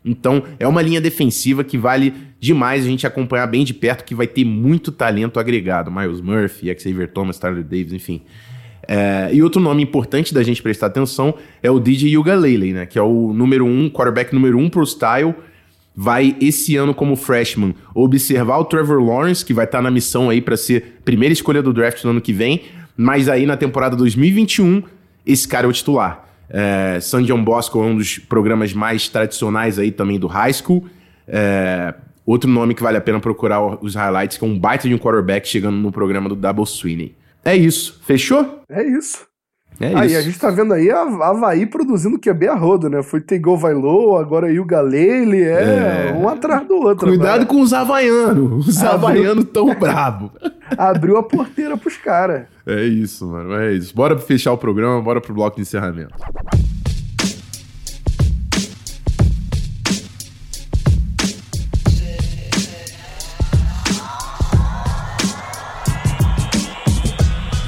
Então, 0.07 0.43
é 0.57 0.67
uma 0.67 0.81
linha 0.81 1.01
defensiva 1.01 1.63
que 1.63 1.77
vale 1.77 2.13
demais 2.39 2.85
a 2.85 2.87
gente 2.87 3.05
acompanhar 3.05 3.45
bem 3.47 3.65
de 3.65 3.73
perto, 3.73 4.05
que 4.05 4.15
vai 4.15 4.25
ter 4.25 4.45
muito 4.45 4.91
talento 4.91 5.39
agregado. 5.39 5.91
Miles 5.91 6.21
Murphy, 6.21 6.73
Xavier 6.79 7.11
Thomas, 7.11 7.37
Tyler 7.37 7.63
Davis, 7.63 7.91
enfim. 7.91 8.21
É, 8.87 9.29
e 9.33 9.43
outro 9.43 9.59
nome 9.59 9.83
importante 9.83 10.33
da 10.33 10.41
gente 10.41 10.63
prestar 10.63 10.87
atenção 10.87 11.35
é 11.61 11.69
o 11.69 11.77
DJ 11.77 12.11
Yuga 12.11 12.35
Lele, 12.35 12.71
né? 12.71 12.85
Que 12.85 12.97
é 12.97 13.01
o 13.01 13.33
número 13.33 13.65
um, 13.65 13.89
quarterback 13.89 14.33
número 14.33 14.57
um 14.57 14.69
pro 14.69 14.85
style. 14.85 15.35
Vai 15.93 16.35
esse 16.39 16.77
ano 16.77 16.93
como 16.93 17.15
freshman 17.15 17.75
observar 17.93 18.59
o 18.59 18.65
Trevor 18.65 19.03
Lawrence, 19.03 19.43
que 19.43 19.53
vai 19.53 19.65
estar 19.65 19.79
tá 19.79 19.81
na 19.81 19.91
missão 19.91 20.29
aí 20.29 20.39
para 20.39 20.55
ser 20.55 20.99
primeira 21.03 21.33
escolha 21.33 21.61
do 21.61 21.73
draft 21.73 22.03
no 22.03 22.11
ano 22.11 22.21
que 22.21 22.31
vem. 22.31 22.61
Mas 22.95 23.27
aí 23.27 23.45
na 23.45 23.57
temporada 23.57 23.95
2021, 23.95 24.83
esse 25.25 25.47
cara 25.47 25.67
é 25.67 25.69
o 25.69 25.73
titular. 25.73 26.26
É, 26.49 26.99
San 27.01 27.23
John 27.23 27.43
Bosco 27.43 27.79
é 27.79 27.85
um 27.85 27.95
dos 27.95 28.17
programas 28.19 28.73
mais 28.73 29.09
tradicionais 29.09 29.77
aí 29.77 29.91
também 29.91 30.19
do 30.19 30.27
high 30.27 30.53
school. 30.53 30.85
É, 31.27 31.93
outro 32.25 32.49
nome 32.49 32.73
que 32.73 32.81
vale 32.81 32.97
a 32.97 33.01
pena 33.01 33.19
procurar 33.19 33.61
os 33.83 33.95
highlights, 33.95 34.37
que 34.37 34.45
é 34.45 34.47
um 34.47 34.57
baita 34.57 34.87
de 34.87 34.93
um 34.93 34.97
quarterback 34.97 35.47
chegando 35.47 35.77
no 35.77 35.91
programa 35.91 36.29
do 36.29 36.35
Double 36.35 36.65
Sweeney. 36.65 37.15
É 37.43 37.55
isso. 37.55 37.99
Fechou? 38.03 38.61
É 38.69 38.83
isso. 38.83 39.25
É 39.79 39.95
aí, 39.95 40.07
isso. 40.07 40.17
a 40.17 40.21
gente 40.21 40.39
tá 40.39 40.49
vendo 40.49 40.73
aí 40.73 40.89
a 40.89 41.01
Havaí 41.01 41.65
produzindo 41.65 42.17
QB 42.17 42.47
a 42.47 42.55
rodo, 42.55 42.89
né? 42.89 43.03
Foi 43.03 43.21
Tego 43.21 43.55
Vailô, 43.55 44.17
agora 44.17 44.47
aí 44.47 44.59
o 44.59 44.65
Galele, 44.65 45.43
é, 45.43 46.09
é, 46.09 46.13
um 46.17 46.27
atrás 46.27 46.67
do 46.67 46.75
outro. 46.75 47.07
Cuidado 47.07 47.45
com 47.45 47.61
os 47.61 47.73
havaianos. 47.73 48.67
Os 48.67 48.83
havaianos 48.83 49.45
tão 49.45 49.73
brabo. 49.75 50.31
Abriu 50.77 51.17
a 51.17 51.23
porteira 51.23 51.77
pros 51.77 51.95
caras. 51.97 52.43
É 52.65 52.83
isso, 52.83 53.27
mano. 53.27 53.53
É 53.53 53.73
isso. 53.73 53.95
Bora 53.95 54.17
fechar 54.17 54.51
o 54.51 54.57
programa, 54.57 55.01
bora 55.01 55.21
pro 55.21 55.33
bloco 55.33 55.55
de 55.55 55.61
encerramento. 55.61 56.13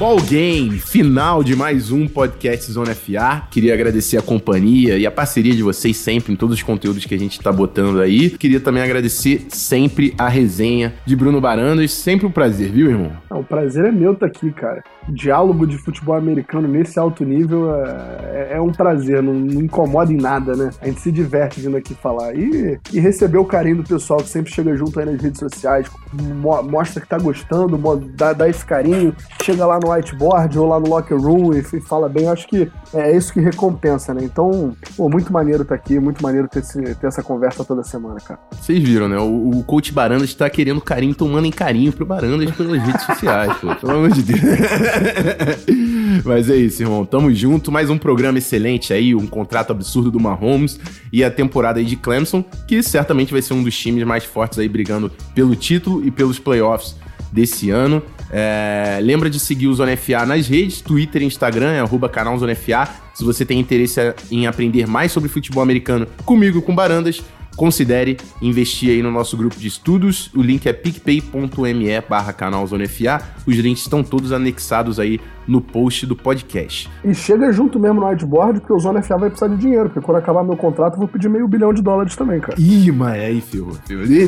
Ball 0.00 0.16
Game, 0.22 0.78
final 0.78 1.44
de 1.44 1.54
mais 1.54 1.92
um 1.92 2.08
podcast 2.08 2.72
Zona 2.72 2.94
FA. 2.94 3.46
Queria 3.50 3.74
agradecer 3.74 4.16
a 4.16 4.22
companhia 4.22 4.96
e 4.96 5.04
a 5.04 5.10
parceria 5.10 5.54
de 5.54 5.62
vocês 5.62 5.94
sempre 5.94 6.32
em 6.32 6.36
todos 6.36 6.56
os 6.56 6.62
conteúdos 6.62 7.04
que 7.04 7.14
a 7.14 7.18
gente 7.18 7.38
tá 7.38 7.52
botando 7.52 8.00
aí. 8.00 8.30
Queria 8.30 8.60
também 8.60 8.82
agradecer 8.82 9.44
sempre 9.50 10.14
a 10.16 10.26
resenha 10.26 10.94
de 11.04 11.14
Bruno 11.14 11.38
Barandas. 11.38 11.92
Sempre 11.92 12.24
um 12.24 12.30
prazer, 12.30 12.70
viu, 12.70 12.88
irmão? 12.88 13.12
o 13.30 13.44
prazer 13.44 13.84
é 13.84 13.92
meu 13.92 14.14
estar 14.14 14.26
tá 14.26 14.32
aqui, 14.34 14.50
cara. 14.52 14.82
Diálogo 15.08 15.66
de 15.66 15.78
futebol 15.78 16.14
americano 16.14 16.68
nesse 16.68 16.98
alto 16.98 17.24
nível 17.24 17.74
é, 17.74 18.50
é, 18.52 18.56
é 18.56 18.60
um 18.60 18.70
prazer, 18.70 19.22
não, 19.22 19.34
não, 19.34 19.60
incomoda 19.60 20.12
em 20.12 20.16
nada, 20.16 20.54
né? 20.54 20.70
A 20.80 20.86
gente 20.86 21.00
se 21.00 21.10
diverte 21.10 21.60
vindo 21.60 21.76
aqui 21.76 21.94
falar. 21.94 22.34
E, 22.34 22.78
e 22.92 23.00
receber 23.00 23.38
o 23.38 23.44
carinho 23.44 23.76
do 23.76 23.84
pessoal 23.84 24.20
que 24.20 24.28
sempre 24.28 24.52
chega 24.52 24.76
junto 24.76 24.98
aí 24.98 25.06
nas 25.06 25.20
redes 25.20 25.40
sociais, 25.40 25.86
mo 26.12 26.62
mostra 26.62 27.00
que 27.00 27.08
tá 27.08 27.18
gostando, 27.18 27.78
dá, 28.14 28.32
dá 28.32 28.48
esse 28.48 28.64
carinho, 28.64 29.14
chega 29.42 29.66
lá 29.66 29.78
no 29.78 29.90
whiteboard 29.90 30.58
ou 30.58 30.66
lá 30.66 30.78
no 30.78 30.88
locker 30.88 31.16
room 31.16 31.52
e 31.54 31.62
fala 31.80 32.08
bem, 32.08 32.28
acho 32.28 32.46
que 32.46 32.70
é 32.92 33.16
isso 33.16 33.32
que 33.32 33.40
recompensa, 33.40 34.12
né? 34.12 34.22
Então, 34.22 34.74
pô, 34.96 35.08
muito 35.08 35.32
maneiro 35.32 35.64
tá 35.64 35.74
aqui, 35.74 35.98
muito 35.98 36.22
maneiro 36.22 36.48
ter, 36.48 36.60
esse, 36.60 36.82
ter 36.96 37.06
essa 37.06 37.22
conversa 37.22 37.64
toda 37.64 37.82
semana, 37.82 38.20
cara. 38.20 38.40
Vocês 38.52 38.78
viram, 38.82 39.08
né? 39.08 39.18
O, 39.18 39.50
o 39.50 39.64
coach 39.64 39.92
Barandas 39.92 40.34
tá 40.34 40.48
querendo 40.50 40.80
carinho, 40.80 41.14
tomando 41.14 41.46
em 41.46 41.50
carinho 41.50 41.92
pro 41.92 42.04
Barandas 42.04 42.50
pelas 42.52 42.82
redes 42.82 43.02
sociais, 43.02 43.52
pô. 43.58 43.74
Pelo 43.74 43.92
amor 43.92 44.10
de 44.10 44.22
Deus. 44.22 44.40
Mas 46.24 46.50
é 46.50 46.56
isso, 46.56 46.82
irmão. 46.82 47.04
Tamo 47.04 47.32
junto. 47.34 47.72
Mais 47.72 47.90
um 47.90 47.98
programa 47.98 48.38
excelente 48.38 48.92
aí, 48.92 49.14
um 49.14 49.26
contrato 49.26 49.70
absurdo 49.70 50.10
do 50.10 50.20
Mahomes 50.20 50.78
e 51.12 51.24
a 51.24 51.30
temporada 51.30 51.78
aí 51.78 51.84
de 51.84 51.96
Clemson, 51.96 52.44
que 52.66 52.82
certamente 52.82 53.32
vai 53.32 53.42
ser 53.42 53.54
um 53.54 53.62
dos 53.62 53.76
times 53.76 54.04
mais 54.04 54.24
fortes 54.24 54.58
aí 54.58 54.68
brigando 54.68 55.10
pelo 55.34 55.54
título 55.56 56.06
e 56.06 56.10
pelos 56.10 56.38
playoffs 56.38 56.96
desse 57.32 57.70
ano. 57.70 58.02
É, 58.32 59.00
lembra 59.02 59.28
de 59.28 59.40
seguir 59.40 59.66
o 59.66 59.74
Zona 59.74 59.96
FA 59.96 60.24
nas 60.24 60.46
redes, 60.46 60.80
Twitter 60.80 61.22
e 61.22 61.24
Instagram, 61.24 61.72
é 61.72 61.80
arroba 61.80 62.08
canal 62.08 62.38
Zona 62.38 62.54
FA. 62.54 62.88
Se 63.14 63.24
você 63.24 63.44
tem 63.44 63.58
interesse 63.58 64.00
em 64.30 64.46
aprender 64.46 64.86
mais 64.86 65.10
sobre 65.12 65.28
futebol 65.28 65.62
americano 65.62 66.06
comigo 66.24 66.58
e 66.58 66.62
com 66.62 66.74
Barandas, 66.74 67.20
considere 67.60 68.16
investir 68.40 68.88
aí 68.88 69.02
no 69.02 69.10
nosso 69.10 69.36
grupo 69.36 69.54
de 69.54 69.68
estudos. 69.68 70.30
O 70.34 70.40
link 70.40 70.66
é 70.66 70.72
picpay.me 70.72 72.00
barra 72.08 72.32
canal 72.32 72.66
Zona 72.66 72.88
FA. 72.88 73.20
Os 73.46 73.54
links 73.54 73.82
estão 73.82 74.02
todos 74.02 74.32
anexados 74.32 74.98
aí 74.98 75.20
no 75.46 75.60
post 75.60 76.06
do 76.06 76.16
podcast. 76.16 76.88
E 77.04 77.14
chega 77.14 77.52
junto 77.52 77.78
mesmo 77.78 78.00
no 78.00 78.06
whiteboard, 78.06 78.60
porque 78.60 78.72
o 78.72 78.78
Zona 78.78 79.02
FA 79.02 79.18
vai 79.18 79.28
precisar 79.28 79.48
de 79.48 79.60
dinheiro, 79.60 79.90
porque 79.90 80.00
quando 80.00 80.16
acabar 80.16 80.42
meu 80.42 80.56
contrato 80.56 80.94
eu 80.94 81.00
vou 81.00 81.08
pedir 81.08 81.28
meio 81.28 81.46
bilhão 81.46 81.74
de 81.74 81.82
dólares 81.82 82.16
também, 82.16 82.40
cara. 82.40 82.58
Ih, 82.58 82.90
mas 82.92 83.20
aí, 83.20 83.42
filho, 83.42 83.76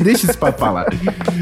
Deixa 0.03 0.27
esse 0.27 0.37
papo 0.37 0.59
falar. 0.59 0.85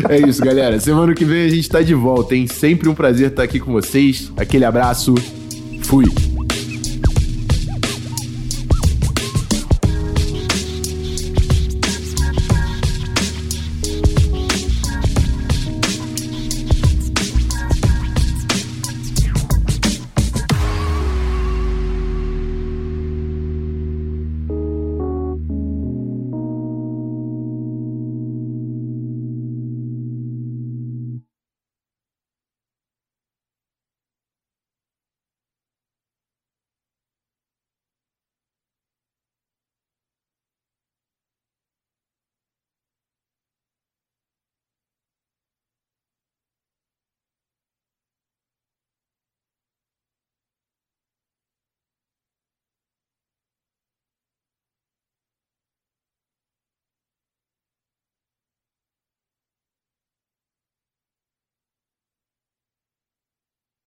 é 0.08 0.18
isso, 0.18 0.42
galera. 0.42 0.80
Semana 0.80 1.14
que 1.14 1.26
vem 1.26 1.44
a 1.44 1.50
gente 1.50 1.68
tá 1.68 1.82
de 1.82 1.94
volta, 1.94 2.34
hein? 2.34 2.48
Sempre 2.48 2.88
um 2.88 2.96
prazer 2.96 3.32
estar 3.32 3.44
aqui 3.44 3.60
com 3.60 3.74
vocês. 3.74 4.32
Aquele 4.38 4.64
abraço. 4.64 5.14
Fui. 5.84 6.06